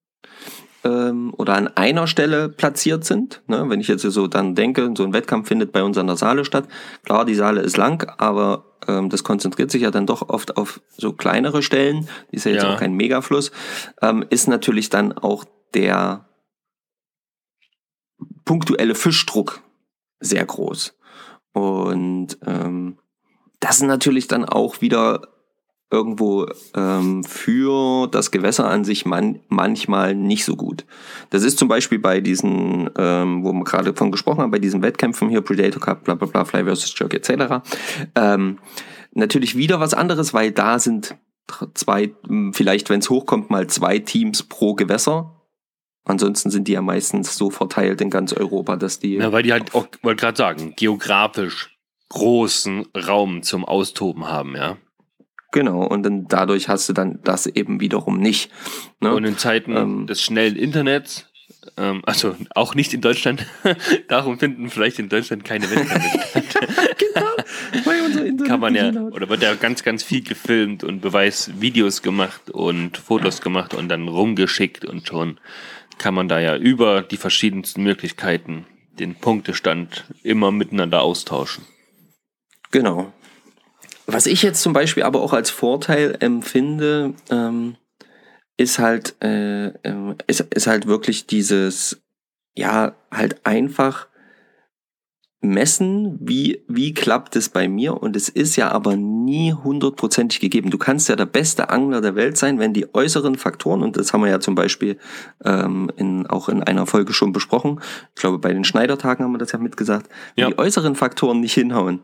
ähm, 0.86 1.34
oder 1.36 1.54
an 1.54 1.68
einer 1.68 2.06
Stelle 2.06 2.48
platziert 2.48 3.04
sind. 3.04 3.42
Ne? 3.48 3.68
Wenn 3.68 3.80
ich 3.80 3.88
jetzt 3.88 4.02
so 4.02 4.26
dann 4.28 4.54
denke, 4.54 4.92
so 4.96 5.02
ein 5.04 5.12
Wettkampf 5.12 5.48
findet 5.48 5.72
bei 5.72 5.82
uns 5.82 5.98
an 5.98 6.06
der 6.06 6.16
Saale 6.16 6.44
statt. 6.44 6.68
Klar, 7.04 7.24
die 7.24 7.34
Saale 7.34 7.60
ist 7.60 7.76
lang, 7.76 8.08
aber 8.18 8.76
ähm, 8.86 9.10
das 9.10 9.24
konzentriert 9.24 9.70
sich 9.70 9.82
ja 9.82 9.90
dann 9.90 10.06
doch 10.06 10.28
oft 10.28 10.56
auf 10.56 10.80
so 10.96 11.12
kleinere 11.12 11.62
Stellen. 11.62 12.08
Die 12.30 12.36
ist 12.36 12.44
ja 12.44 12.52
jetzt 12.52 12.62
Ja. 12.62 12.74
auch 12.74 12.78
kein 12.78 12.94
Megafluss. 12.94 13.50
Ähm, 14.00 14.24
ist 14.30 14.46
natürlich 14.48 14.88
dann 14.88 15.12
auch 15.12 15.44
der 15.74 16.28
punktuelle 18.44 18.94
Fischdruck 18.94 19.60
sehr 20.20 20.44
groß. 20.46 20.96
Und 21.52 22.38
ähm, 22.46 22.98
das 23.60 23.76
ist 23.76 23.82
natürlich 23.82 24.28
dann 24.28 24.44
auch 24.44 24.80
wieder 24.80 25.22
irgendwo 25.90 26.46
ähm, 26.74 27.22
für 27.22 28.08
das 28.08 28.30
Gewässer 28.30 28.68
an 28.68 28.84
sich 28.84 29.06
man, 29.06 29.40
manchmal 29.48 30.14
nicht 30.14 30.44
so 30.44 30.56
gut. 30.56 30.84
Das 31.30 31.44
ist 31.44 31.58
zum 31.58 31.68
Beispiel 31.68 31.98
bei 31.98 32.20
diesen, 32.20 32.90
ähm, 32.98 33.44
wo 33.44 33.52
wir 33.52 33.64
gerade 33.64 33.94
von 33.94 34.10
gesprochen 34.10 34.40
haben, 34.40 34.50
bei 34.50 34.58
diesen 34.58 34.82
Wettkämpfen 34.82 35.28
hier, 35.28 35.42
Predator 35.42 35.80
Cup, 35.80 36.04
bla 36.04 36.14
bla 36.14 36.26
bla, 36.26 36.44
Fly 36.44 36.64
vs. 36.64 36.94
Jerk 36.98 37.14
etc. 37.14 37.62
Ähm, 38.16 38.58
natürlich 39.12 39.56
wieder 39.56 39.78
was 39.78 39.94
anderes, 39.94 40.34
weil 40.34 40.50
da 40.50 40.78
sind 40.78 41.16
zwei, 41.74 42.10
m, 42.28 42.52
vielleicht 42.52 42.90
wenn 42.90 43.00
es 43.00 43.08
hochkommt, 43.08 43.50
mal 43.50 43.68
zwei 43.68 44.00
Teams 44.00 44.42
pro 44.42 44.74
Gewässer. 44.74 45.32
Ansonsten 46.04 46.50
sind 46.50 46.68
die 46.68 46.72
ja 46.72 46.82
meistens 46.82 47.36
so 47.36 47.50
verteilt 47.50 48.00
in 48.00 48.10
ganz 48.10 48.32
Europa, 48.32 48.76
dass 48.76 48.98
die 48.98 49.14
Ja, 49.14 49.32
weil 49.32 49.42
die 49.42 49.52
halt 49.52 49.74
auch, 49.74 49.86
wollte 50.02 50.20
gerade 50.20 50.36
sagen, 50.36 50.74
geografisch 50.76 51.76
großen 52.08 52.86
Raum 52.96 53.42
zum 53.42 53.64
Austoben 53.64 54.28
haben, 54.28 54.54
ja. 54.56 54.76
Genau, 55.52 55.86
und 55.86 56.02
dann 56.02 56.26
dadurch 56.28 56.68
hast 56.68 56.88
du 56.88 56.92
dann 56.92 57.20
das 57.22 57.46
eben 57.46 57.80
wiederum 57.80 58.18
nicht. 58.18 58.50
Ne? 59.00 59.14
Und 59.14 59.24
in 59.24 59.38
Zeiten 59.38 59.76
Ähm. 59.76 60.06
des 60.06 60.20
schnellen 60.22 60.56
Internets, 60.56 61.26
ähm, 61.76 62.02
also 62.04 62.34
auch 62.54 62.74
nicht 62.74 62.92
in 62.94 63.00
Deutschland, 63.00 63.46
darum 64.08 64.38
finden 64.38 64.70
vielleicht 64.70 64.98
in 64.98 65.08
Deutschland 65.08 65.44
keine 65.44 65.70
Wettkämpfe 65.70 66.42
statt, 66.50 66.66
Weil 67.84 68.02
unser 68.04 68.24
Internet 68.26 68.48
kann 68.48 68.60
man 68.60 68.74
ja, 68.74 68.90
oder 68.90 69.28
wird 69.28 69.42
ja 69.42 69.54
ganz, 69.54 69.82
ganz 69.82 70.02
viel 70.02 70.22
gefilmt 70.22 70.84
und 70.84 71.00
Beweisvideos 71.00 72.02
gemacht 72.02 72.50
und 72.50 72.96
Fotos 72.96 73.40
gemacht 73.40 73.74
und 73.74 73.88
dann 73.88 74.08
rumgeschickt 74.08 74.84
und 74.84 75.06
schon 75.06 75.38
kann 75.98 76.14
man 76.14 76.28
da 76.28 76.38
ja 76.40 76.56
über 76.56 77.02
die 77.02 77.16
verschiedensten 77.16 77.82
Möglichkeiten 77.82 78.66
den 78.98 79.14
Punktestand 79.14 80.04
immer 80.22 80.50
miteinander 80.50 81.02
austauschen. 81.02 81.64
Genau. 82.70 83.12
Was 84.06 84.26
ich 84.26 84.42
jetzt 84.42 84.62
zum 84.62 84.72
Beispiel 84.72 85.02
aber 85.02 85.20
auch 85.20 85.32
als 85.32 85.50
Vorteil 85.50 86.16
empfinde, 86.20 87.14
ähm, 87.30 87.76
ist 88.56 88.78
halt, 88.78 89.16
äh, 89.22 89.66
ähm, 89.84 90.14
ist, 90.26 90.40
ist 90.40 90.66
halt 90.66 90.86
wirklich 90.86 91.26
dieses, 91.26 92.00
ja, 92.54 92.94
halt 93.10 93.44
einfach 93.44 94.06
messen, 95.42 96.18
wie, 96.20 96.64
wie 96.66 96.94
klappt 96.94 97.36
es 97.36 97.50
bei 97.50 97.68
mir 97.68 98.02
und 98.02 98.16
es 98.16 98.28
ist 98.28 98.56
ja 98.56 98.70
aber 98.72 98.96
nie 98.96 99.52
hundertprozentig 99.52 100.40
gegeben. 100.40 100.70
Du 100.70 100.78
kannst 100.78 101.08
ja 101.08 101.14
der 101.16 101.26
beste 101.26 101.68
Angler 101.68 102.00
der 102.00 102.14
Welt 102.16 102.36
sein, 102.38 102.58
wenn 102.58 102.72
die 102.72 102.92
äußeren 102.94 103.36
Faktoren, 103.36 103.82
und 103.82 103.96
das 103.96 104.12
haben 104.12 104.22
wir 104.22 104.30
ja 104.30 104.40
zum 104.40 104.54
Beispiel 104.54 104.98
ähm, 105.44 105.90
in, 105.96 106.26
auch 106.26 106.48
in 106.48 106.62
einer 106.62 106.86
Folge 106.86 107.12
schon 107.12 107.32
besprochen, 107.32 107.80
ich 108.14 108.20
glaube 108.20 108.38
bei 108.38 108.52
den 108.52 108.64
Schneidertagen 108.64 109.24
haben 109.24 109.32
wir 109.32 109.38
das 109.38 109.52
ja 109.52 109.58
mitgesagt, 109.58 110.08
wenn 110.34 110.42
Ja. 110.44 110.48
die 110.50 110.58
äußeren 110.58 110.94
Faktoren 110.96 111.40
nicht 111.40 111.54
hinhauen, 111.54 112.00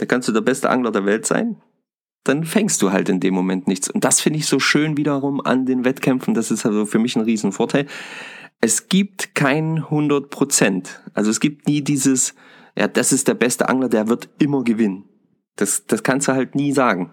da 0.00 0.06
kannst 0.06 0.26
du 0.28 0.32
der 0.32 0.40
beste 0.40 0.70
Angler 0.70 0.90
der 0.92 1.04
Welt 1.04 1.26
sein, 1.26 1.60
dann 2.24 2.44
fängst 2.44 2.80
du 2.80 2.90
halt 2.90 3.10
in 3.10 3.20
dem 3.20 3.34
Moment 3.34 3.68
nichts. 3.68 3.90
Und 3.90 4.02
das 4.04 4.20
finde 4.20 4.38
ich 4.38 4.46
so 4.46 4.58
schön 4.58 4.96
wiederum 4.96 5.40
an 5.44 5.66
den 5.66 5.84
Wettkämpfen. 5.84 6.32
Das 6.32 6.50
ist 6.50 6.64
also 6.64 6.86
für 6.86 6.98
mich 6.98 7.16
ein 7.16 7.22
Riesenvorteil. 7.22 7.86
Es 8.62 8.88
gibt 8.88 9.34
kein 9.34 9.76
100 9.84 10.30
Prozent. 10.30 11.00
Also 11.12 11.30
es 11.30 11.38
gibt 11.40 11.66
nie 11.68 11.82
dieses, 11.82 12.34
ja, 12.76 12.88
das 12.88 13.12
ist 13.12 13.28
der 13.28 13.34
beste 13.34 13.68
Angler, 13.68 13.88
der 13.90 14.08
wird 14.08 14.28
immer 14.38 14.64
gewinnen. 14.64 15.04
Das, 15.56 15.84
das 15.86 16.02
kannst 16.02 16.28
du 16.28 16.32
halt 16.32 16.54
nie 16.54 16.72
sagen. 16.72 17.12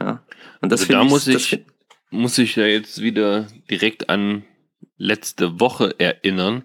Ja. 0.00 0.24
Und 0.60 0.70
das 0.70 0.82
Also 0.82 0.92
da 0.92 1.02
ich, 1.02 1.08
muss 1.10 1.26
ich- 1.26 1.64
muss 2.12 2.38
ich 2.38 2.56
ja 2.56 2.66
jetzt 2.66 3.00
wieder 3.02 3.46
direkt 3.70 4.08
an 4.10 4.42
letzte 4.96 5.60
Woche 5.60 5.94
erinnern, 5.98 6.64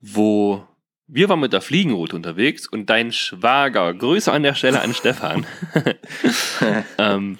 wo 0.00 0.66
wir 1.14 1.28
waren 1.28 1.40
mit 1.40 1.52
der 1.52 1.60
Fliegenroute 1.60 2.16
unterwegs 2.16 2.66
und 2.66 2.88
dein 2.88 3.12
Schwager, 3.12 3.92
Grüße 3.92 4.32
an 4.32 4.42
der 4.42 4.54
Stelle 4.54 4.80
an 4.80 4.94
Stefan, 4.94 5.46
ähm, 6.98 7.38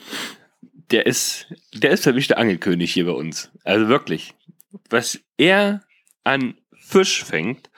der 0.91 1.07
ist, 1.07 1.47
der 1.73 1.91
ist 1.91 2.05
für 2.05 2.13
mich 2.13 2.29
der 2.29 2.37
Angelkönig 2.37 2.93
hier 2.93 3.07
bei 3.07 3.13
uns. 3.13 3.51
Also 3.65 3.89
wirklich. 3.89 4.35
Was 4.91 5.21
er 5.39 5.81
an 6.23 6.55
Fisch 6.77 7.25
fängt 7.25 7.71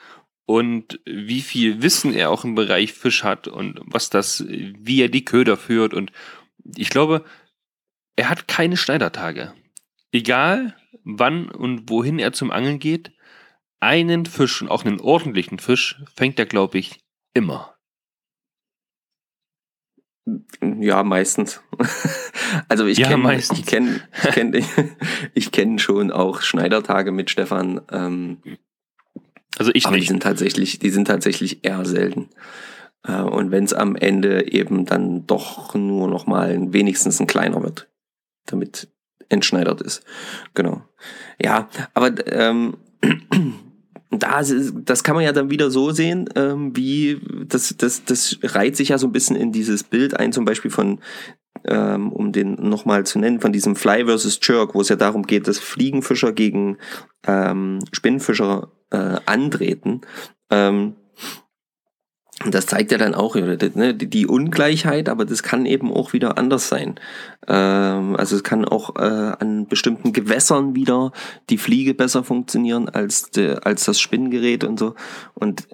und 0.45 0.99
wie 1.05 1.41
viel 1.41 1.81
Wissen 1.81 2.13
er 2.13 2.29
auch 2.29 2.43
im 2.43 2.55
Bereich 2.55 2.91
Fisch 2.91 3.23
hat 3.23 3.47
und 3.47 3.79
was 3.85 4.09
das, 4.09 4.43
wie 4.49 5.01
er 5.01 5.07
die 5.07 5.23
Köder 5.23 5.55
führt 5.55 5.93
und 5.93 6.11
ich 6.75 6.89
glaube, 6.89 7.23
er 8.17 8.27
hat 8.27 8.49
keine 8.49 8.75
Schneidertage. 8.75 9.53
Egal 10.11 10.75
wann 11.05 11.49
und 11.49 11.89
wohin 11.89 12.19
er 12.19 12.33
zum 12.33 12.51
Angeln 12.51 12.79
geht, 12.79 13.14
einen 13.85 14.25
Fisch 14.25 14.61
und 14.61 14.69
auch 14.69 14.83
einen 14.83 14.99
ordentlichen 14.99 15.59
Fisch 15.59 16.01
fängt 16.15 16.39
er, 16.39 16.45
glaube 16.45 16.77
ich, 16.77 16.99
immer. 17.33 17.75
Ja, 20.79 21.03
meistens. 21.03 21.61
Also 22.69 22.85
ich 22.85 22.99
Ja, 22.99 23.07
kenne 23.09 23.35
ich 23.37 23.65
kenn, 23.65 24.01
ich 24.23 24.31
kenn, 24.31 24.65
ich 25.33 25.51
kenn 25.51 25.79
schon 25.79 26.11
auch 26.11 26.41
Schneidertage 26.41 27.11
mit 27.11 27.29
Stefan. 27.31 27.81
Ähm, 27.91 28.37
Also 29.57 29.71
ich 29.73 29.85
aber 29.87 29.95
die 29.95 30.01
nicht. 30.01 30.09
sind 30.09 30.21
tatsächlich, 30.23 30.79
die 30.79 30.89
sind 30.91 31.05
tatsächlich 31.05 31.65
eher 31.65 31.85
selten. 31.85 32.29
Äh, 33.03 33.21
und 33.21 33.51
wenn 33.51 33.63
es 33.63 33.73
am 33.73 33.95
Ende 33.95 34.51
eben 34.51 34.85
dann 34.85 35.25
doch 35.25 35.73
nur 35.73 36.07
noch 36.07 36.27
mal 36.27 36.71
wenigstens 36.71 37.19
ein 37.19 37.27
kleiner 37.27 37.61
wird, 37.63 37.89
damit 38.45 38.89
entschneidert 39.27 39.81
ist. 39.81 40.03
Genau. 40.53 40.83
Ja, 41.41 41.67
aber 41.93 42.11
ähm, 42.31 42.77
da 44.19 44.41
das 44.83 45.03
kann 45.03 45.15
man 45.15 45.23
ja 45.23 45.31
dann 45.31 45.49
wieder 45.49 45.71
so 45.71 45.91
sehen, 45.91 46.29
ähm, 46.35 46.75
wie 46.75 47.19
das, 47.47 47.75
das, 47.77 48.03
das 48.03 48.37
reiht 48.43 48.75
sich 48.75 48.89
ja 48.89 48.97
so 48.97 49.07
ein 49.07 49.11
bisschen 49.11 49.35
in 49.35 49.51
dieses 49.51 49.83
Bild 49.83 50.19
ein, 50.19 50.31
zum 50.31 50.45
Beispiel 50.45 50.71
von, 50.71 50.99
ähm, 51.65 52.11
um 52.11 52.31
den 52.31 52.53
nochmal 52.55 53.05
zu 53.05 53.19
nennen, 53.19 53.41
von 53.41 53.53
diesem 53.53 53.75
Fly 53.75 54.05
versus 54.05 54.39
Jerk, 54.41 54.75
wo 54.75 54.81
es 54.81 54.89
ja 54.89 54.95
darum 54.95 55.23
geht, 55.23 55.47
dass 55.47 55.59
Fliegenfischer 55.59 56.33
gegen 56.33 56.77
ähm, 57.25 57.79
Spinnenfischer 57.91 58.71
äh, 58.91 59.17
antreten. 59.25 60.01
Ähm, 60.49 60.95
das 62.53 62.65
zeigt 62.65 62.91
ja 62.91 62.97
dann 62.97 63.15
auch 63.15 63.35
ne, 63.35 63.93
die 63.93 64.27
Ungleichheit, 64.27 65.09
aber 65.09 65.25
das 65.25 65.43
kann 65.43 65.65
eben 65.65 65.91
auch 65.91 66.13
wieder 66.13 66.37
anders 66.37 66.69
sein. 66.69 66.95
Ähm, 67.47 68.15
also 68.15 68.35
es 68.35 68.43
kann 68.43 68.65
auch 68.65 68.95
äh, 68.97 69.33
an 69.39 69.67
bestimmten 69.67 70.13
Gewässern 70.13 70.75
wieder 70.75 71.11
die 71.49 71.57
Fliege 71.57 71.93
besser 71.93 72.23
funktionieren 72.23 72.89
als, 72.89 73.31
de, 73.31 73.57
als 73.63 73.85
das 73.85 73.99
Spinngerät 73.99 74.63
und 74.63 74.77
so. 74.77 74.95
Und 75.33 75.67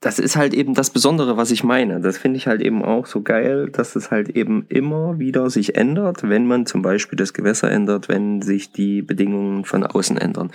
das 0.00 0.20
ist 0.20 0.36
halt 0.36 0.54
eben 0.54 0.74
das 0.74 0.90
Besondere, 0.90 1.36
was 1.36 1.50
ich 1.50 1.64
meine. 1.64 2.00
Das 2.00 2.18
finde 2.18 2.36
ich 2.36 2.46
halt 2.46 2.60
eben 2.60 2.84
auch 2.84 3.06
so 3.06 3.22
geil, 3.22 3.68
dass 3.70 3.96
es 3.96 4.12
halt 4.12 4.28
eben 4.28 4.64
immer 4.68 5.18
wieder 5.18 5.50
sich 5.50 5.74
ändert, 5.74 6.28
wenn 6.28 6.46
man 6.46 6.66
zum 6.66 6.82
Beispiel 6.82 7.16
das 7.16 7.32
Gewässer 7.32 7.70
ändert, 7.70 8.08
wenn 8.08 8.40
sich 8.40 8.70
die 8.70 9.02
Bedingungen 9.02 9.64
von 9.64 9.84
außen 9.84 10.16
ändern. 10.16 10.52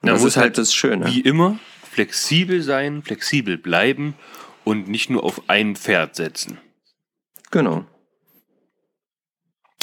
Und 0.00 0.08
Ja, 0.08 0.12
das 0.12 0.24
ist 0.24 0.36
halt 0.36 0.44
halt 0.44 0.58
das 0.58 0.72
Schöne. 0.72 1.06
Wie 1.06 1.20
immer, 1.20 1.58
flexibel 1.90 2.62
sein, 2.62 3.02
flexibel 3.02 3.58
bleiben 3.58 4.14
und 4.64 4.88
nicht 4.88 5.10
nur 5.10 5.24
auf 5.24 5.42
ein 5.48 5.76
Pferd 5.76 6.16
setzen. 6.16 6.58
Genau. 7.50 7.84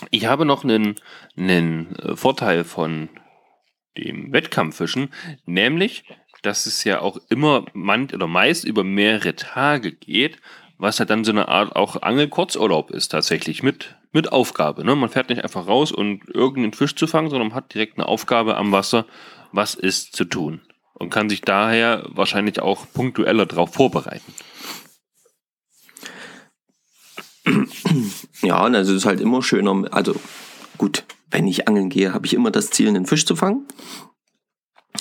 Ich 0.09 0.25
habe 0.25 0.45
noch 0.45 0.63
einen, 0.63 0.95
einen 1.37 1.95
äh, 1.97 2.15
Vorteil 2.15 2.63
von 2.63 3.09
dem 3.97 4.33
Wettkampffischen, 4.33 5.09
nämlich, 5.45 6.03
dass 6.41 6.65
es 6.65 6.83
ja 6.83 7.01
auch 7.01 7.17
immer 7.29 7.65
man, 7.73 8.09
oder 8.11 8.27
meist 8.27 8.63
über 8.63 8.83
mehrere 8.83 9.35
Tage 9.35 9.91
geht, 9.91 10.39
was 10.77 10.97
ja 10.97 11.05
dann 11.05 11.23
so 11.23 11.31
eine 11.31 11.47
Art 11.47 11.75
auch 11.75 12.01
Angelkurzurlaub 12.01 12.89
ist 12.89 13.09
tatsächlich 13.09 13.61
mit, 13.61 13.95
mit 14.11 14.31
Aufgabe. 14.31 14.83
Ne? 14.83 14.95
Man 14.95 15.09
fährt 15.09 15.29
nicht 15.29 15.43
einfach 15.43 15.67
raus 15.67 15.91
und 15.91 16.27
irgendeinen 16.27 16.73
Fisch 16.73 16.95
zu 16.95 17.05
fangen, 17.05 17.29
sondern 17.29 17.49
man 17.49 17.55
hat 17.55 17.73
direkt 17.73 17.97
eine 17.97 18.07
Aufgabe 18.07 18.57
am 18.57 18.71
Wasser, 18.71 19.05
was 19.51 19.75
ist 19.75 20.15
zu 20.15 20.25
tun. 20.25 20.61
Und 20.93 21.09
kann 21.09 21.29
sich 21.29 21.41
daher 21.41 22.03
wahrscheinlich 22.09 22.61
auch 22.61 22.87
punktueller 22.93 23.45
darauf 23.45 23.73
vorbereiten. 23.73 24.33
Ja, 28.41 28.59
also 28.59 28.91
es 28.91 28.97
ist 28.97 29.05
halt 29.05 29.21
immer 29.21 29.41
schöner, 29.43 29.85
also 29.91 30.15
gut, 30.77 31.05
wenn 31.29 31.47
ich 31.47 31.67
angeln 31.67 31.89
gehe, 31.89 32.13
habe 32.13 32.25
ich 32.25 32.33
immer 32.33 32.51
das 32.51 32.69
Ziel, 32.69 32.87
einen 32.87 33.05
Fisch 33.05 33.25
zu 33.25 33.35
fangen. 33.35 33.67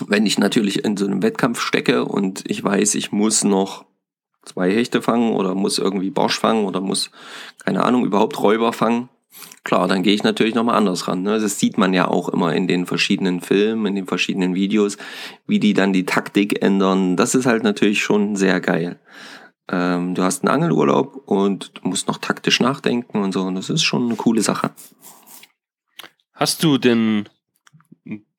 Wenn 0.07 0.27
ich 0.27 0.39
natürlich 0.39 0.85
in 0.85 0.97
so 0.97 1.07
einem 1.07 1.23
Wettkampf 1.23 1.61
stecke 1.61 2.05
und 2.05 2.45
ich 2.49 2.63
weiß, 2.63 2.95
ich 2.95 3.13
muss 3.13 3.45
noch 3.45 3.85
zwei 4.45 4.71
Hechte 4.71 5.03
fangen 5.03 5.33
oder 5.33 5.55
muss 5.55 5.79
irgendwie 5.79 6.11
Barsch 6.11 6.39
fangen 6.39 6.65
oder 6.65 6.81
muss, 6.81 7.11
keine 7.65 7.85
Ahnung, 7.85 8.05
überhaupt 8.05 8.41
Räuber 8.41 8.73
fangen, 8.73 9.09
Klar, 9.63 9.89
dann 9.89 10.03
gehe 10.03 10.15
ich 10.15 10.23
natürlich 10.23 10.55
nochmal 10.55 10.77
anders 10.77 11.07
ran. 11.07 11.23
Ne? 11.23 11.39
Das 11.39 11.59
sieht 11.59 11.77
man 11.77 11.93
ja 11.93 12.09
auch 12.09 12.29
immer 12.29 12.55
in 12.55 12.67
den 12.67 12.87
verschiedenen 12.87 13.41
Filmen, 13.41 13.87
in 13.87 13.95
den 13.95 14.07
verschiedenen 14.07 14.55
Videos, 14.55 14.97
wie 15.47 15.61
die 15.61 15.75
dann 15.75 15.93
die 15.93 16.07
Taktik 16.07 16.63
ändern. 16.63 17.17
Das 17.17 17.35
ist 17.35 17.47
halt 17.47 17.63
natürlich 17.63 18.03
schon 18.03 18.37
sehr 18.37 18.61
geil. 18.61 18.99
Ähm, 19.71 20.15
du 20.15 20.23
hast 20.23 20.43
einen 20.43 20.53
Angelurlaub 20.53 21.23
und 21.27 21.73
musst 21.85 22.09
noch 22.09 22.19
taktisch 22.19 22.61
nachdenken 22.61 23.23
und 23.23 23.33
so. 23.33 23.43
Und 23.43 23.55
das 23.55 23.71
ist 23.71 23.85
schon 23.85 24.07
eine 24.07 24.17
coole 24.17 24.43
Sache. 24.43 24.73
Hast 26.33 26.65
du 26.65 26.79
denn 26.79 27.29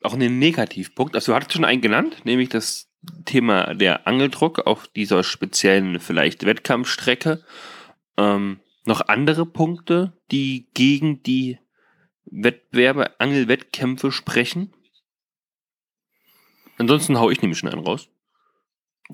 auch 0.02 0.14
einen 0.14 0.40
Negativpunkt? 0.40 1.16
Also 1.16 1.32
du 1.32 1.36
hattest 1.36 1.54
schon 1.54 1.66
einen 1.66 1.82
genannt, 1.82 2.18
nämlich 2.26 2.50
das 2.50 2.90
Thema 3.26 3.74
der 3.74 4.08
Angeldruck 4.08 4.68
auf 4.68 4.88
dieser 4.90 5.24
speziellen 5.24 6.00
vielleicht 6.00 6.46
Wettkampfstrecke. 6.46 7.44
Ähm, 8.18 8.60
noch 8.86 9.08
andere 9.08 9.46
Punkte, 9.46 10.14
die 10.32 10.68
gegen 10.74 11.24
die 11.24 11.60
Wettbewerbe, 12.26 13.20
Angelwettkämpfe 13.20 14.12
sprechen? 14.12 14.74
Ansonsten 16.78 17.20
hau 17.20 17.30
ich 17.30 17.42
nämlich 17.42 17.60
schon 17.60 17.70
einen 17.70 17.86
raus. 17.86 18.10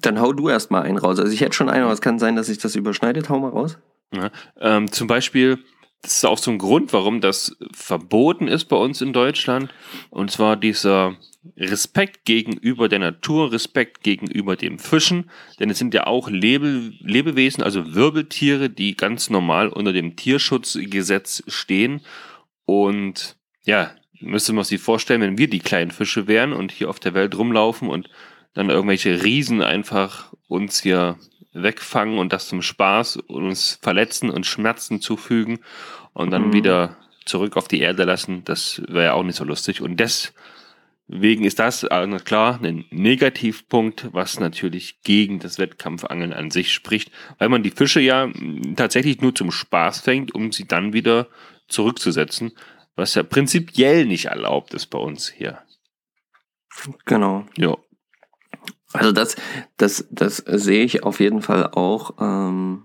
Dann 0.02 0.20
hau 0.20 0.34
du 0.34 0.50
erst 0.50 0.72
mal 0.72 0.82
einen 0.82 0.98
raus. 0.98 1.20
Also 1.20 1.32
ich 1.32 1.42
hätte 1.42 1.54
schon 1.54 1.70
einen, 1.70 1.84
aber 1.84 1.94
es 1.94 2.02
kann 2.02 2.20
sein, 2.20 2.36
dass 2.36 2.48
sich 2.48 2.58
das 2.58 2.76
überschneidet. 2.76 3.30
Hau 3.30 3.40
mal 3.40 3.50
raus. 3.50 3.78
Ja, 4.14 4.32
ähm, 4.60 4.92
zum 4.92 5.08
Beispiel, 5.08 5.60
das 6.02 6.18
ist 6.18 6.26
auch 6.26 6.38
so 6.38 6.52
ein 6.52 6.58
Grund, 6.58 6.94
warum 6.94 7.22
das 7.22 7.58
verboten 7.74 8.48
ist 8.48 8.66
bei 8.66 8.78
uns 8.78 9.02
in 9.02 9.14
Deutschland. 9.14 9.74
Und 10.10 10.32
zwar 10.32 10.56
dieser 10.56 11.18
Respekt 11.56 12.26
gegenüber 12.26 12.90
der 12.90 13.00
Natur, 13.00 13.52
Respekt 13.52 14.04
gegenüber 14.04 14.56
dem 14.56 14.80
Fischen, 14.80 15.30
denn 15.60 15.70
es 15.70 15.78
sind 15.78 15.94
ja 15.94 16.06
auch 16.06 16.30
Lebe, 16.30 16.92
Lebewesen, 17.00 17.64
also 17.64 17.96
Wirbeltiere, 17.96 18.70
die 18.70 18.96
ganz 18.96 19.30
normal 19.30 19.70
unter 19.70 19.94
dem 19.94 20.16
Tierschutzgesetz 20.16 21.44
stehen. 21.48 22.02
Und 22.66 23.38
ja, 23.64 23.92
müsste 24.20 24.54
man 24.54 24.64
sich 24.64 24.82
vorstellen, 24.82 25.22
wenn 25.22 25.38
wir 25.38 25.50
die 25.50 25.60
kleinen 25.60 25.92
Fische 25.92 26.28
wären 26.28 26.54
und 26.54 26.72
hier 26.72 26.90
auf 26.90 27.00
der 27.00 27.14
Welt 27.14 27.38
rumlaufen 27.38 27.90
und 27.90 28.10
dann 28.58 28.72
irgendwelche 28.72 29.22
Riesen 29.24 29.62
einfach 29.62 30.34
uns 30.48 30.82
hier 30.82 31.20
wegfangen 31.54 32.18
und 32.18 32.34
das 32.34 32.48
zum 32.48 32.64
Spaß 32.64 33.18
und 33.18 33.46
uns 33.46 33.78
verletzen 33.84 34.32
und 34.32 34.48
Schmerzen 34.48 35.00
zufügen 35.00 35.60
und 36.14 36.32
dann 36.32 36.48
mhm. 36.48 36.54
wieder 36.54 36.98
zurück 37.24 37.56
auf 37.56 37.68
die 37.68 37.82
Erde 37.82 38.04
lassen, 38.04 38.44
das 38.46 38.82
wäre 38.88 39.06
ja 39.06 39.14
auch 39.14 39.22
nicht 39.22 39.36
so 39.36 39.44
lustig. 39.44 39.82
Und 39.82 39.98
das 39.98 40.34
Wegen 41.08 41.44
ist 41.46 41.60
das, 41.60 41.86
klar, 42.26 42.60
ein 42.64 42.86
Negativpunkt, 42.90 44.08
was 44.12 44.40
natürlich 44.40 45.04
gegen 45.04 45.38
das 45.38 45.60
Wettkampfangeln 45.60 46.34
an 46.34 46.50
sich 46.50 46.74
spricht, 46.74 47.12
weil 47.38 47.50
man 47.50 47.62
die 47.62 47.70
Fische 47.70 48.00
ja 48.00 48.28
tatsächlich 48.76 49.22
nur 49.22 49.36
zum 49.36 49.52
Spaß 49.52 50.02
fängt, 50.02 50.34
um 50.34 50.52
sie 50.52 50.68
dann 50.68 50.94
wieder 50.94 51.28
zurückzusetzen, 51.68 52.54
was 52.96 53.14
ja 53.14 53.22
prinzipiell 53.22 54.06
nicht 54.06 54.26
erlaubt 54.26 54.74
ist 54.74 54.88
bei 54.88 54.98
uns 54.98 55.30
hier. 55.30 55.60
Genau. 57.06 57.46
Ja. 57.56 57.78
Also 58.94 59.12
das, 59.12 59.36
das, 59.78 60.08
das 60.12 60.38
sehe 60.38 60.84
ich 60.84 61.04
auf 61.04 61.20
jeden 61.20 61.42
Fall 61.42 61.68
auch 61.68 62.16
ähm, 62.20 62.84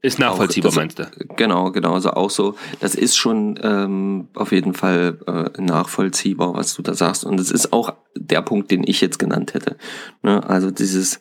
ist 0.00 0.18
nachvollziehbar, 0.18 0.70
auch, 0.70 0.74
das, 0.74 0.76
meinst 0.76 0.98
du? 1.00 1.10
Genau, 1.36 1.72
genau. 1.72 1.94
Also 1.94 2.12
auch 2.12 2.30
so, 2.30 2.54
das 2.80 2.94
ist 2.94 3.16
schon 3.16 3.58
ähm, 3.62 4.28
auf 4.34 4.52
jeden 4.52 4.74
Fall 4.74 5.18
äh, 5.26 5.60
nachvollziehbar, 5.60 6.54
was 6.54 6.74
du 6.74 6.82
da 6.82 6.94
sagst. 6.94 7.24
Und 7.24 7.40
es 7.40 7.50
ist 7.50 7.72
auch 7.72 7.94
der 8.14 8.42
Punkt, 8.42 8.70
den 8.70 8.84
ich 8.86 9.00
jetzt 9.00 9.18
genannt 9.18 9.54
hätte. 9.54 9.76
Ne? 10.22 10.48
Also 10.48 10.70
dieses 10.70 11.16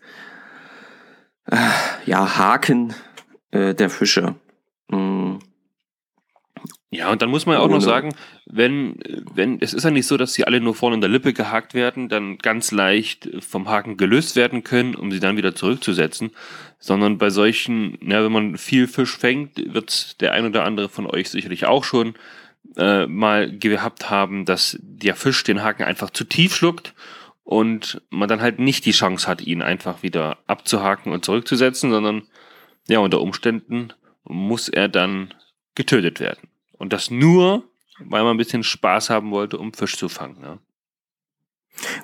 äh, 1.45 1.57
ja, 2.05 2.37
Haken 2.37 2.93
äh, 3.49 3.73
der 3.73 3.89
Fische. 3.89 4.35
Mhm. 4.89 5.26
Ja, 6.89 7.11
und 7.11 7.21
dann 7.21 7.29
muss 7.29 7.45
man 7.45 7.55
ja 7.55 7.61
auch 7.61 7.69
noch 7.69 7.81
sagen, 7.81 8.15
wenn, 8.45 8.97
wenn, 9.33 9.59
es 9.59 9.73
ist 9.73 9.83
ja 9.83 9.91
nicht 9.91 10.07
so, 10.07 10.15
dass 10.15 10.33
sie 10.33 10.45
alle 10.45 10.61
nur 10.61 10.73
vorne 10.73 10.95
in 10.95 11.01
der 11.01 11.09
Lippe 11.09 11.33
gehakt 11.33 11.73
werden, 11.73 12.07
dann 12.07 12.37
ganz 12.37 12.71
leicht 12.71 13.29
vom 13.41 13.67
Haken 13.67 13.97
gelöst 13.97 14.37
werden 14.37 14.63
können, 14.63 14.95
um 14.95 15.11
sie 15.11 15.19
dann 15.19 15.35
wieder 15.35 15.53
zurückzusetzen, 15.53 16.31
sondern 16.79 17.17
bei 17.17 17.29
solchen, 17.29 17.97
ja, 18.01 18.23
wenn 18.23 18.31
man 18.31 18.57
viel 18.57 18.87
Fisch 18.87 19.17
fängt, 19.17 19.73
wird 19.73 20.21
der 20.21 20.31
ein 20.31 20.45
oder 20.45 20.63
andere 20.63 20.87
von 20.87 21.07
euch 21.07 21.29
sicherlich 21.29 21.65
auch 21.65 21.83
schon 21.83 22.15
äh, 22.77 23.05
mal 23.05 23.51
gehabt 23.51 24.09
haben, 24.09 24.45
dass 24.45 24.79
der 24.81 25.15
Fisch 25.15 25.43
den 25.43 25.63
Haken 25.63 25.83
einfach 25.83 26.11
zu 26.11 26.23
tief 26.23 26.55
schluckt 26.55 26.93
und 27.43 28.01
man 28.09 28.29
dann 28.29 28.41
halt 28.41 28.59
nicht 28.59 28.85
die 28.85 28.91
Chance 28.91 29.27
hat, 29.27 29.41
ihn 29.41 29.61
einfach 29.61 30.03
wieder 30.03 30.37
abzuhaken 30.47 31.11
und 31.11 31.25
zurückzusetzen, 31.25 31.91
sondern 31.91 32.23
ja, 32.87 32.99
unter 32.99 33.19
Umständen 33.19 33.91
muss 34.23 34.69
er 34.69 34.87
dann 34.87 35.33
getötet 35.75 36.21
werden. 36.21 36.47
Und 36.77 36.93
das 36.93 37.11
nur, 37.11 37.63
weil 37.99 38.23
man 38.23 38.35
ein 38.35 38.37
bisschen 38.37 38.63
Spaß 38.63 39.09
haben 39.09 39.31
wollte, 39.31 39.57
um 39.57 39.73
Fisch 39.73 39.97
zu 39.97 40.09
fangen. 40.09 40.39
Ne? 40.39 40.59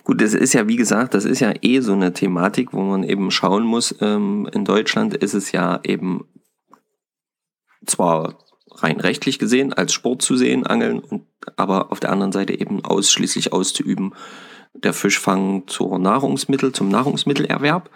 Gut, 0.03 0.21
das 0.21 0.33
ist 0.33 0.53
ja, 0.53 0.67
wie 0.67 0.75
gesagt, 0.75 1.13
das 1.13 1.25
ist 1.25 1.39
ja 1.39 1.53
eh 1.62 1.79
so 1.79 1.93
eine 1.93 2.13
Thematik, 2.13 2.73
wo 2.73 2.81
man 2.81 3.03
eben 3.03 3.31
schauen 3.31 3.63
muss. 3.63 3.95
Ähm, 4.01 4.49
in 4.51 4.65
Deutschland 4.65 5.13
ist 5.13 5.33
es 5.33 5.51
ja 5.51 5.79
eben 5.83 6.25
zwar 7.86 8.38
rein 8.71 8.99
rechtlich 8.99 9.39
gesehen 9.39 9.73
als 9.73 9.93
Sport 9.93 10.21
zu 10.21 10.36
sehen, 10.36 10.65
Angeln, 10.65 10.99
und, 10.99 11.25
aber 11.55 11.91
auf 11.91 11.99
der 11.99 12.12
anderen 12.12 12.31
Seite 12.31 12.59
eben 12.59 12.83
ausschließlich 12.83 13.53
auszuüben, 13.53 14.13
der 14.73 14.93
Fischfang 14.93 15.67
zur 15.67 15.99
Nahrungsmittel, 15.99 16.71
zum 16.71 16.89
Nahrungsmittelerwerb. 16.89 17.89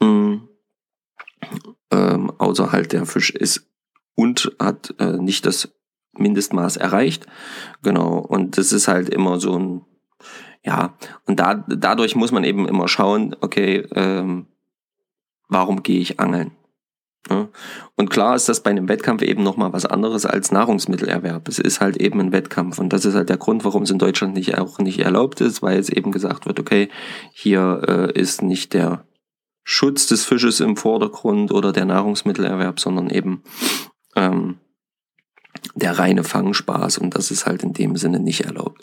Mhm. 0.00 0.48
Ähm, 1.90 2.32
außer 2.38 2.72
halt 2.72 2.92
der 2.92 3.04
Fisch 3.04 3.30
ist 3.30 3.68
und 4.14 4.52
hat 4.58 4.94
äh, 4.98 5.18
nicht 5.18 5.44
das 5.44 5.74
Mindestmaß 6.18 6.76
erreicht. 6.76 7.26
Genau. 7.82 8.18
Und 8.18 8.58
das 8.58 8.72
ist 8.72 8.88
halt 8.88 9.08
immer 9.08 9.40
so 9.40 9.58
ein, 9.58 9.82
ja, 10.64 10.94
und 11.26 11.40
da, 11.40 11.64
dadurch 11.68 12.16
muss 12.16 12.32
man 12.32 12.44
eben 12.44 12.66
immer 12.66 12.88
schauen, 12.88 13.36
okay, 13.40 13.86
ähm, 13.94 14.46
warum 15.48 15.82
gehe 15.82 16.00
ich 16.00 16.20
angeln? 16.20 16.52
Ja. 17.30 17.48
Und 17.96 18.10
klar 18.10 18.36
ist 18.36 18.48
das 18.48 18.62
bei 18.62 18.70
einem 18.70 18.88
Wettkampf 18.88 19.22
eben 19.22 19.42
nochmal 19.42 19.72
was 19.72 19.86
anderes 19.86 20.26
als 20.26 20.52
Nahrungsmittelerwerb. 20.52 21.48
Es 21.48 21.58
ist 21.58 21.80
halt 21.80 21.96
eben 21.96 22.20
ein 22.20 22.32
Wettkampf 22.32 22.78
und 22.78 22.92
das 22.92 23.06
ist 23.06 23.14
halt 23.14 23.30
der 23.30 23.38
Grund, 23.38 23.64
warum 23.64 23.84
es 23.84 23.90
in 23.90 23.98
Deutschland 23.98 24.34
nicht 24.34 24.58
auch 24.58 24.78
nicht 24.78 24.98
erlaubt 24.98 25.40
ist, 25.40 25.62
weil 25.62 25.78
es 25.78 25.88
eben 25.88 26.12
gesagt 26.12 26.44
wird, 26.44 26.60
okay, 26.60 26.90
hier 27.32 27.82
äh, 27.88 28.20
ist 28.20 28.42
nicht 28.42 28.74
der 28.74 29.06
Schutz 29.62 30.06
des 30.06 30.26
Fisches 30.26 30.60
im 30.60 30.76
Vordergrund 30.76 31.50
oder 31.50 31.72
der 31.72 31.86
Nahrungsmittelerwerb, 31.86 32.78
sondern 32.78 33.08
eben 33.08 33.42
ähm, 34.14 34.58
der 35.84 35.98
reine 35.98 36.24
Fangspaß 36.24 36.96
und 36.96 37.14
das 37.14 37.30
ist 37.30 37.44
halt 37.44 37.62
in 37.62 37.74
dem 37.74 37.96
Sinne 37.96 38.18
nicht 38.18 38.40
erlaubt. 38.40 38.82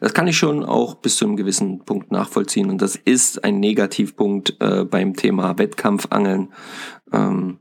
Das 0.00 0.12
kann 0.14 0.26
ich 0.26 0.36
schon 0.36 0.64
auch 0.64 0.96
bis 0.96 1.16
zu 1.16 1.24
einem 1.24 1.36
gewissen 1.36 1.84
Punkt 1.84 2.10
nachvollziehen 2.10 2.70
und 2.70 2.82
das 2.82 2.96
ist 2.96 3.44
ein 3.44 3.60
Negativpunkt 3.60 4.56
äh, 4.58 4.84
beim 4.84 5.14
Thema 5.14 5.58
Wettkampfangeln. 5.58 6.52
Ähm, 7.12 7.60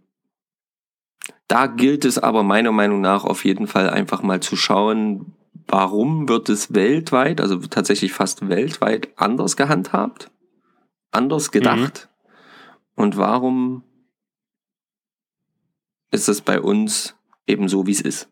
da 1.47 1.67
gilt 1.67 2.03
es 2.03 2.17
aber 2.17 2.41
meiner 2.41 2.71
Meinung 2.71 2.99
nach 2.99 3.25
auf 3.25 3.45
jeden 3.45 3.67
Fall 3.67 3.91
einfach 3.91 4.23
mal 4.23 4.39
zu 4.39 4.55
schauen, 4.55 5.35
warum 5.67 6.27
wird 6.27 6.49
es 6.49 6.73
weltweit, 6.73 7.41
also 7.41 7.57
tatsächlich 7.57 8.11
fast 8.11 8.49
weltweit 8.49 9.09
anders 9.17 9.55
gehandhabt, 9.55 10.31
anders 11.11 11.51
gedacht 11.51 12.09
mhm. 12.95 13.03
und 13.03 13.17
warum 13.17 13.83
ist 16.09 16.27
es 16.27 16.41
bei 16.41 16.59
uns 16.59 17.15
eben 17.45 17.69
so, 17.69 17.85
wie 17.85 17.91
es 17.91 18.01
ist. 18.01 18.29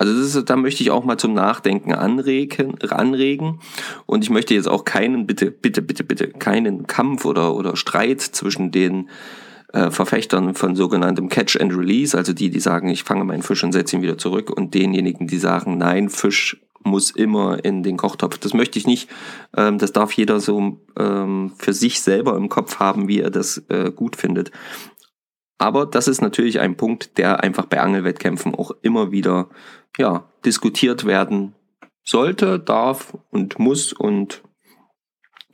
Also 0.00 0.14
das 0.14 0.34
ist, 0.34 0.48
da 0.48 0.56
möchte 0.56 0.82
ich 0.82 0.90
auch 0.90 1.04
mal 1.04 1.18
zum 1.18 1.34
Nachdenken 1.34 1.92
anregen, 1.92 2.80
anregen. 2.90 3.60
Und 4.06 4.24
ich 4.24 4.30
möchte 4.30 4.54
jetzt 4.54 4.66
auch 4.66 4.86
keinen, 4.86 5.26
bitte, 5.26 5.50
bitte, 5.50 5.82
bitte, 5.82 6.04
bitte, 6.04 6.28
keinen 6.28 6.86
Kampf 6.86 7.26
oder, 7.26 7.54
oder 7.54 7.76
Streit 7.76 8.22
zwischen 8.22 8.70
den 8.70 9.10
äh, 9.74 9.90
Verfechtern 9.90 10.54
von 10.54 10.74
sogenanntem 10.74 11.28
Catch 11.28 11.60
and 11.60 11.76
Release, 11.76 12.16
also 12.16 12.32
die, 12.32 12.48
die 12.48 12.60
sagen, 12.60 12.88
ich 12.88 13.04
fange 13.04 13.24
meinen 13.24 13.42
Fisch 13.42 13.62
und 13.62 13.72
setze 13.72 13.94
ihn 13.94 14.00
wieder 14.00 14.16
zurück, 14.16 14.48
und 14.48 14.72
denjenigen, 14.72 15.26
die 15.26 15.36
sagen, 15.36 15.76
nein, 15.76 16.08
Fisch 16.08 16.56
muss 16.82 17.10
immer 17.10 17.62
in 17.62 17.82
den 17.82 17.98
Kochtopf. 17.98 18.38
Das 18.38 18.54
möchte 18.54 18.78
ich 18.78 18.86
nicht. 18.86 19.10
Ähm, 19.54 19.76
das 19.76 19.92
darf 19.92 20.12
jeder 20.12 20.40
so 20.40 20.80
ähm, 20.98 21.52
für 21.58 21.74
sich 21.74 22.00
selber 22.00 22.38
im 22.38 22.48
Kopf 22.48 22.78
haben, 22.78 23.06
wie 23.06 23.20
er 23.20 23.30
das 23.30 23.58
äh, 23.68 23.92
gut 23.94 24.16
findet. 24.16 24.50
Aber 25.58 25.84
das 25.84 26.08
ist 26.08 26.22
natürlich 26.22 26.58
ein 26.58 26.78
Punkt, 26.78 27.18
der 27.18 27.42
einfach 27.42 27.66
bei 27.66 27.82
Angelwettkämpfen 27.82 28.54
auch 28.54 28.70
immer 28.80 29.12
wieder 29.12 29.50
ja, 29.98 30.28
diskutiert 30.44 31.04
werden 31.04 31.54
sollte, 32.04 32.58
darf 32.58 33.16
und 33.30 33.58
muss 33.58 33.92
und 33.92 34.42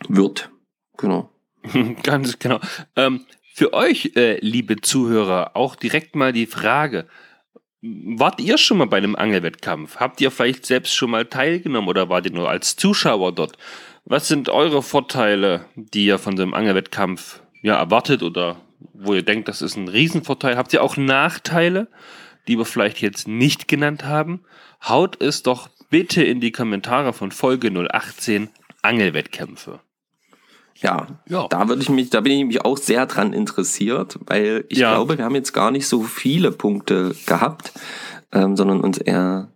wird. 0.09 0.51
Genau. 0.96 1.31
Ganz 2.03 2.38
genau. 2.38 2.61
Ähm, 2.94 3.27
für 3.55 3.72
euch, 3.72 4.12
äh, 4.16 4.38
liebe 4.40 4.81
Zuhörer, 4.81 5.53
auch 5.55 5.77
direkt 5.77 6.14
mal 6.14 6.33
die 6.33 6.46
Frage. 6.46 7.07
Wart 7.83 8.40
ihr 8.40 8.59
schon 8.59 8.79
mal 8.79 8.87
bei 8.87 8.96
einem 8.99 9.16
Angelwettkampf? 9.16 9.96
Habt 9.96 10.20
ihr 10.20 10.31
vielleicht 10.31 10.66
selbst 10.66 10.94
schon 10.94 11.11
mal 11.11 11.27
teilgenommen 11.27 11.88
oder 11.88 12.09
wart 12.09 12.27
ihr 12.27 12.33
nur 12.33 12.51
als 12.51 12.77
Zuschauer 12.77 13.33
dort? 13.33 13.57
Was 14.05 14.29
sind 14.29 14.49
eure 14.49 14.83
Vorteile, 14.83 15.66
die 15.75 16.07
ihr 16.07 16.18
von 16.18 16.37
so 16.37 16.42
einem 16.42 16.55
Angelwettkampf 16.55 17.40
ja, 17.62 17.77
erwartet 17.77 18.22
oder 18.22 18.57
wo 18.92 19.14
ihr 19.14 19.22
denkt, 19.22 19.49
das 19.49 19.62
ist 19.62 19.77
ein 19.77 19.88
Riesenvorteil? 19.88 20.57
Habt 20.57 20.72
ihr 20.72 20.83
auch 20.83 20.96
Nachteile? 20.96 21.88
Die 22.49 22.59
wir 22.59 22.65
vielleicht 22.65 23.01
jetzt 23.01 23.29
nicht 23.29 23.69
genannt 23.69 24.05
haben, 24.05 24.41
haut 24.87 25.21
es 25.21 25.43
doch 25.43 25.69
bitte 25.91 26.23
in 26.23 26.41
die 26.41 26.53
Kommentare 26.53 27.13
von 27.13 27.33
Folge 27.33 27.71
018 27.71 28.49
Angelwettkämpfe. 28.83 29.81
Ja, 30.77 31.07
ja, 31.27 31.47
da 31.49 31.69
würde 31.69 31.81
ich 31.81 31.89
mich, 31.89 32.11
da 32.11 32.21
bin 32.21 32.33
ich 32.33 32.45
mich 32.45 32.65
auch 32.65 32.77
sehr 32.77 33.07
dran 33.07 33.33
interessiert, 33.33 34.19
weil 34.27 34.65
ich 34.69 34.79
ja. 34.79 34.93
glaube, 34.93 35.17
wir 35.17 35.25
haben 35.25 35.35
jetzt 35.35 35.55
gar 35.55 35.71
nicht 35.71 35.87
so 35.87 36.03
viele 36.03 36.53
Punkte 36.53 37.17
gehabt, 37.27 37.73
ähm, 38.33 38.57
sondern 38.57 38.81
uns 38.81 38.99
eher 38.99 39.49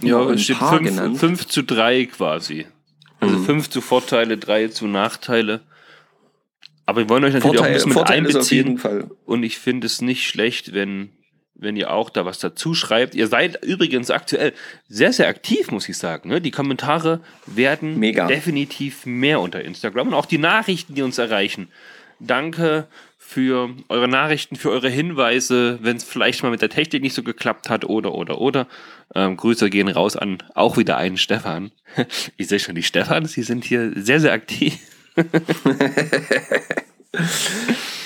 ja, 0.00 0.22
es 0.30 0.42
steht 0.42 0.56
5 0.56 1.46
zu 1.46 1.62
3 1.62 2.06
quasi. 2.06 2.66
Also 3.20 3.36
5 3.38 3.48
mhm. 3.48 3.70
zu 3.70 3.80
Vorteile, 3.80 4.38
3 4.38 4.68
zu 4.68 4.86
Nachteile. 4.86 5.60
Aber 6.88 7.02
wir 7.02 7.10
wollen 7.10 7.22
euch 7.24 7.34
natürlich 7.34 7.58
Vorteil, 7.58 7.60
auch 7.60 7.66
ein 7.66 7.74
bisschen 7.74 7.88
mit 7.90 7.98
Vorteil 7.98 8.16
einbeziehen. 8.16 9.10
Und 9.26 9.42
ich 9.42 9.58
finde 9.58 9.86
es 9.86 10.00
nicht 10.00 10.26
schlecht, 10.26 10.72
wenn 10.72 11.10
wenn 11.54 11.76
ihr 11.76 11.92
auch 11.92 12.08
da 12.08 12.24
was 12.24 12.38
dazu 12.38 12.72
schreibt. 12.72 13.14
Ihr 13.14 13.26
seid 13.26 13.62
übrigens 13.62 14.10
aktuell 14.10 14.54
sehr, 14.88 15.12
sehr 15.12 15.28
aktiv, 15.28 15.70
muss 15.70 15.88
ich 15.88 15.98
sagen. 15.98 16.30
Ne? 16.30 16.40
Die 16.40 16.52
Kommentare 16.52 17.20
werden 17.46 17.98
Mega. 17.98 18.26
definitiv 18.26 19.04
mehr 19.04 19.40
unter 19.40 19.60
Instagram 19.60 20.08
und 20.08 20.14
auch 20.14 20.24
die 20.24 20.38
Nachrichten, 20.38 20.94
die 20.94 21.02
uns 21.02 21.18
erreichen. 21.18 21.68
Danke 22.20 22.86
für 23.18 23.68
eure 23.88 24.08
Nachrichten, 24.08 24.56
für 24.56 24.70
eure 24.70 24.88
Hinweise, 24.88 25.80
wenn 25.82 25.96
es 25.96 26.04
vielleicht 26.04 26.42
mal 26.42 26.50
mit 26.50 26.62
der 26.62 26.70
Technik 26.70 27.02
nicht 27.02 27.14
so 27.14 27.22
geklappt 27.22 27.68
hat 27.68 27.84
oder, 27.84 28.14
oder, 28.14 28.40
oder. 28.40 28.66
Ähm, 29.14 29.36
Grüße 29.36 29.68
gehen 29.68 29.88
raus 29.88 30.16
an 30.16 30.38
auch 30.54 30.78
wieder 30.78 30.96
einen 30.96 31.18
Stefan. 31.18 31.70
Ich 32.38 32.48
sehe 32.48 32.60
schon 32.60 32.76
die 32.76 32.82
Stefan, 32.82 33.26
sie 33.26 33.42
sind 33.42 33.64
hier 33.64 33.92
sehr, 33.94 34.20
sehr 34.20 34.32
aktiv. 34.32 34.78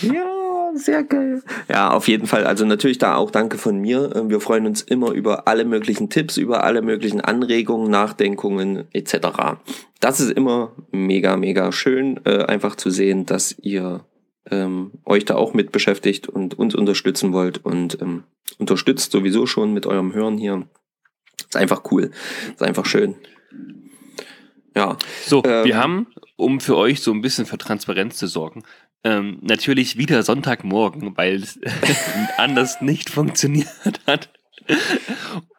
Ja 0.02 0.42
sehr 0.74 1.02
geil. 1.04 1.42
Ja, 1.68 1.90
auf 1.90 2.08
jeden 2.08 2.26
Fall. 2.26 2.46
Also 2.46 2.64
natürlich 2.64 2.98
da 2.98 3.16
auch 3.16 3.30
danke 3.30 3.58
von 3.58 3.78
mir. 3.78 4.14
Ähm, 4.14 4.30
wir 4.30 4.40
freuen 4.40 4.66
uns 4.66 4.82
immer 4.82 5.12
über 5.12 5.48
alle 5.48 5.64
möglichen 5.64 6.10
Tipps, 6.10 6.36
über 6.36 6.64
alle 6.64 6.82
möglichen 6.82 7.20
Anregungen, 7.20 7.90
Nachdenkungen 7.90 8.84
etc. 8.92 9.58
Das 10.00 10.20
ist 10.20 10.32
immer 10.32 10.72
mega, 10.90 11.36
mega 11.36 11.72
schön, 11.72 12.20
äh, 12.24 12.44
einfach 12.44 12.76
zu 12.76 12.90
sehen, 12.90 13.26
dass 13.26 13.56
ihr 13.58 14.04
ähm, 14.50 14.92
euch 15.04 15.24
da 15.24 15.36
auch 15.36 15.54
mit 15.54 15.72
beschäftigt 15.72 16.28
und 16.28 16.58
uns 16.58 16.74
unterstützen 16.74 17.32
wollt 17.32 17.64
und 17.64 18.00
ähm, 18.00 18.24
unterstützt 18.58 19.12
sowieso 19.12 19.46
schon 19.46 19.72
mit 19.72 19.86
eurem 19.86 20.12
Hören 20.14 20.38
hier. 20.38 20.66
Ist 21.38 21.56
einfach 21.56 21.82
cool. 21.90 22.10
Ist 22.52 22.62
einfach 22.62 22.86
schön. 22.86 23.14
Ja. 24.74 24.96
So, 25.26 25.42
ähm, 25.44 25.64
wir 25.64 25.76
haben, 25.76 26.06
um 26.36 26.60
für 26.60 26.76
euch 26.76 27.00
so 27.00 27.12
ein 27.12 27.20
bisschen 27.20 27.46
für 27.46 27.58
Transparenz 27.58 28.16
zu 28.16 28.26
sorgen, 28.26 28.62
ähm, 29.04 29.38
natürlich 29.40 29.98
wieder 29.98 30.22
Sonntagmorgen, 30.22 31.16
weil 31.16 31.36
es 31.36 31.58
anders 32.38 32.80
nicht 32.80 33.10
funktioniert 33.10 34.00
hat. 34.06 34.30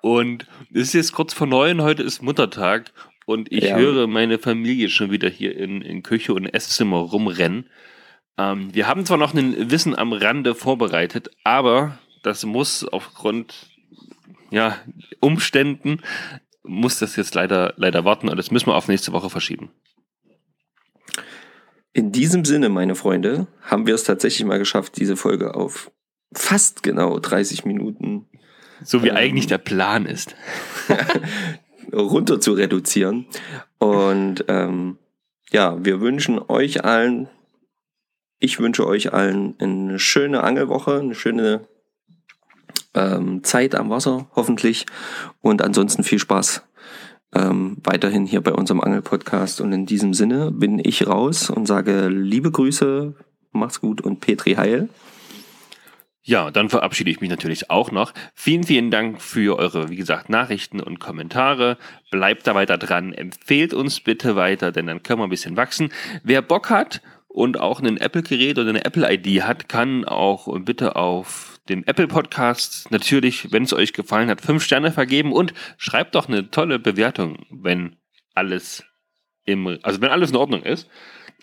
Und 0.01 0.47
es 0.71 0.87
ist 0.87 0.93
jetzt 0.93 1.13
kurz 1.13 1.33
vor 1.33 1.47
neun, 1.47 1.81
heute 1.81 2.03
ist 2.03 2.21
Muttertag 2.21 2.91
und 3.25 3.51
ich 3.51 3.65
ja. 3.65 3.77
höre 3.77 4.07
meine 4.07 4.39
Familie 4.39 4.89
schon 4.89 5.11
wieder 5.11 5.29
hier 5.29 5.57
in, 5.57 5.81
in 5.81 6.03
Küche 6.03 6.33
und 6.33 6.47
Esszimmer 6.47 6.97
rumrennen. 6.97 7.69
Ähm, 8.37 8.73
wir 8.73 8.87
haben 8.87 9.05
zwar 9.05 9.17
noch 9.17 9.33
ein 9.33 9.69
Wissen 9.71 9.95
am 9.95 10.13
Rande 10.13 10.55
vorbereitet, 10.55 11.29
aber 11.43 11.99
das 12.23 12.45
muss 12.45 12.85
aufgrund 12.85 13.69
ja, 14.51 14.77
Umständen, 15.19 15.99
muss 16.63 16.99
das 16.99 17.15
jetzt 17.15 17.35
leider, 17.35 17.73
leider 17.77 18.05
warten 18.05 18.29
und 18.29 18.37
das 18.37 18.51
müssen 18.51 18.67
wir 18.67 18.75
auf 18.75 18.87
nächste 18.87 19.11
Woche 19.11 19.29
verschieben. 19.29 19.71
In 21.91 22.11
diesem 22.11 22.43
Sinne, 22.43 22.69
meine 22.69 22.95
Freunde, 22.95 23.47
haben 23.61 23.85
wir 23.85 23.93
es 23.93 24.03
tatsächlich 24.03 24.45
mal 24.47 24.57
geschafft, 24.57 24.97
diese 24.97 25.15
Folge 25.15 25.53
auf 25.55 25.91
fast 26.33 26.81
genau 26.81 27.19
30 27.19 27.65
Minuten. 27.65 28.27
So 28.83 29.03
wie 29.03 29.09
ähm, 29.09 29.15
eigentlich 29.15 29.47
der 29.47 29.59
Plan 29.59 30.05
ist. 30.07 30.35
runter 31.93 32.39
zu 32.39 32.53
reduzieren. 32.53 33.25
Und 33.77 34.45
ähm, 34.47 34.97
ja, 35.51 35.83
wir 35.83 36.01
wünschen 36.01 36.39
euch 36.39 36.83
allen, 36.83 37.29
ich 38.39 38.59
wünsche 38.59 38.87
euch 38.87 39.13
allen 39.13 39.55
eine 39.59 39.99
schöne 39.99 40.43
Angelwoche, 40.43 40.99
eine 40.99 41.15
schöne 41.15 41.67
ähm, 42.93 43.43
Zeit 43.43 43.75
am 43.75 43.89
Wasser, 43.89 44.27
hoffentlich. 44.35 44.85
Und 45.41 45.61
ansonsten 45.61 46.03
viel 46.03 46.19
Spaß 46.19 46.63
ähm, 47.35 47.77
weiterhin 47.83 48.25
hier 48.25 48.41
bei 48.41 48.53
unserem 48.53 48.81
Angel-Podcast. 48.81 49.61
Und 49.61 49.71
in 49.71 49.85
diesem 49.85 50.13
Sinne 50.13 50.51
bin 50.51 50.79
ich 50.79 51.07
raus 51.07 51.49
und 51.49 51.65
sage 51.65 52.07
liebe 52.07 52.51
Grüße, 52.51 53.15
macht's 53.51 53.81
gut 53.81 54.01
und 54.01 54.19
Petri 54.19 54.55
Heil. 54.55 54.89
Ja, 56.25 56.51
dann 56.51 56.69
verabschiede 56.69 57.11
ich 57.11 57.19
mich 57.19 57.29
natürlich 57.29 57.69
auch 57.69 57.91
noch. 57.91 58.13
Vielen, 58.33 58.63
vielen 58.63 58.91
Dank 58.91 59.21
für 59.21 59.59
eure, 59.59 59.89
wie 59.89 59.97
gesagt, 59.97 60.29
Nachrichten 60.29 60.79
und 60.79 61.01
Kommentare. 61.01 61.77
Bleibt 62.11 62.47
da 62.47 62.55
weiter 62.55 62.77
dran. 62.77 63.11
Empfehlt 63.11 63.73
uns 63.73 63.99
bitte 63.99 64.37
weiter, 64.37 64.71
denn 64.71 64.87
dann 64.87 65.03
können 65.03 65.19
wir 65.19 65.25
ein 65.25 65.29
bisschen 65.29 65.57
wachsen. 65.57 65.91
Wer 66.23 66.41
Bock 66.41 66.69
hat 66.69 67.01
und 67.27 67.59
auch 67.59 67.81
ein 67.81 67.97
Apple-Gerät 67.97 68.57
oder 68.57 68.69
eine 68.69 68.85
Apple-ID 68.85 69.43
hat, 69.43 69.67
kann 69.67 70.05
auch 70.05 70.47
bitte 70.61 70.95
auf 70.95 71.52
den 71.69 71.87
Apple 71.87 72.07
Podcast 72.07 72.91
natürlich, 72.91 73.51
wenn 73.51 73.63
es 73.63 73.73
euch 73.73 73.93
gefallen 73.93 74.29
hat, 74.29 74.41
fünf 74.41 74.63
Sterne 74.63 74.91
vergeben 74.91 75.31
und 75.31 75.53
schreibt 75.77 76.15
doch 76.15 76.27
eine 76.27 76.49
tolle 76.51 76.79
Bewertung, 76.79 77.45
wenn 77.49 77.95
alles 78.33 78.83
im, 79.45 79.79
also 79.81 80.01
wenn 80.01 80.09
alles 80.09 80.31
in 80.31 80.35
Ordnung 80.35 80.63
ist. 80.63 80.89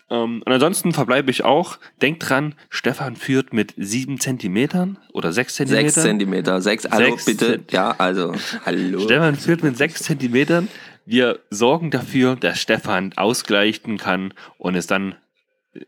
Ähm, 0.09 0.43
und 0.45 0.51
ansonsten 0.51 0.91
verbleibe 0.91 1.31
ich 1.31 1.43
auch. 1.43 1.79
Denkt 2.01 2.29
dran, 2.29 2.55
Stefan 2.69 3.15
führt 3.15 3.53
mit 3.53 3.73
sieben 3.77 4.19
Zentimetern 4.19 4.99
oder 5.13 5.31
sechs 5.31 5.55
Zentimetern. 5.55 5.89
Sechs 5.89 6.03
Zentimeter, 6.03 6.61
sechs, 6.61 6.87
hallo 6.89 7.11
sechs 7.11 7.25
bitte. 7.25 7.45
Zent 7.45 7.71
ja, 7.71 7.95
also, 7.97 8.33
hallo. 8.65 8.99
Stefan 8.99 9.35
führt 9.35 9.63
mit 9.63 9.77
sechs 9.77 10.03
Zentimetern. 10.03 10.67
Wir 11.05 11.39
sorgen 11.49 11.89
dafür, 11.89 12.35
dass 12.35 12.59
Stefan 12.59 13.13
ausgleichen 13.15 13.97
kann 13.97 14.33
und 14.57 14.75
es 14.75 14.85
dann 14.85 15.15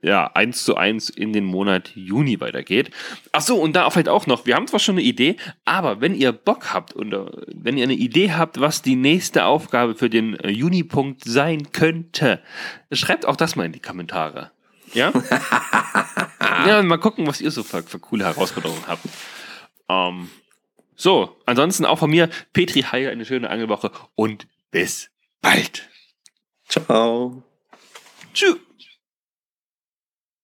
ja, 0.02 0.28
eins 0.34 0.64
zu 0.64 0.76
eins 0.76 1.10
in 1.10 1.34
den 1.34 1.44
Monat 1.44 1.92
Juni 1.96 2.40
weitergeht. 2.40 2.92
Ach 3.32 3.42
so, 3.42 3.60
und 3.60 3.76
da 3.76 3.90
vielleicht 3.90 4.10
auch 4.10 4.28
noch, 4.28 4.46
wir 4.46 4.56
haben 4.56 4.68
zwar 4.68 4.80
schon 4.80 4.96
eine 4.96 5.04
Idee, 5.04 5.36
aber 5.66 6.00
wenn 6.00 6.16
ihr 6.16 6.32
Bock 6.32 6.74
habt 6.74 6.94
und 6.94 7.14
wenn 7.48 7.78
ihr 7.78 7.84
eine 7.84 7.94
Idee 7.94 8.32
habt, 8.32 8.60
was 8.60 8.82
die 8.82 8.96
nächste 8.96 9.46
Aufgabe 9.46 9.96
für 9.96 10.10
den 10.10 10.40
äh, 10.40 10.50
Juni-Punkt 10.50 11.24
sein 11.26 11.72
könnte, 11.72 12.42
schreibt 12.92 13.26
auch 13.26 13.36
das 13.36 13.56
mal 13.56 13.66
in 13.66 13.74
die 13.74 13.82
Kommentare. 13.82 14.52
Ja? 14.94 15.12
ja, 16.68 16.82
mal 16.84 16.98
gucken, 16.98 17.28
was 17.28 17.42
ihr 17.42 17.52
so 17.52 17.64
für, 17.64 17.84
für 17.84 18.00
coole 18.00 18.24
Herausforderungen 18.24 18.84
habt. 18.88 19.06
Ähm, 19.90 20.30
so, 20.96 21.36
ansonsten 21.46 21.86
auch 21.86 22.00
von 22.00 22.10
mir, 22.10 22.30
Petri 22.54 22.84
Heil, 22.84 23.10
eine 23.10 23.26
schöne 23.26 23.50
Angelwoche 23.50 23.92
und 24.16 24.48
bis 24.72 25.10
bald. 25.42 25.90
Ciao. 26.70 27.44
Tschüss. 28.34 28.58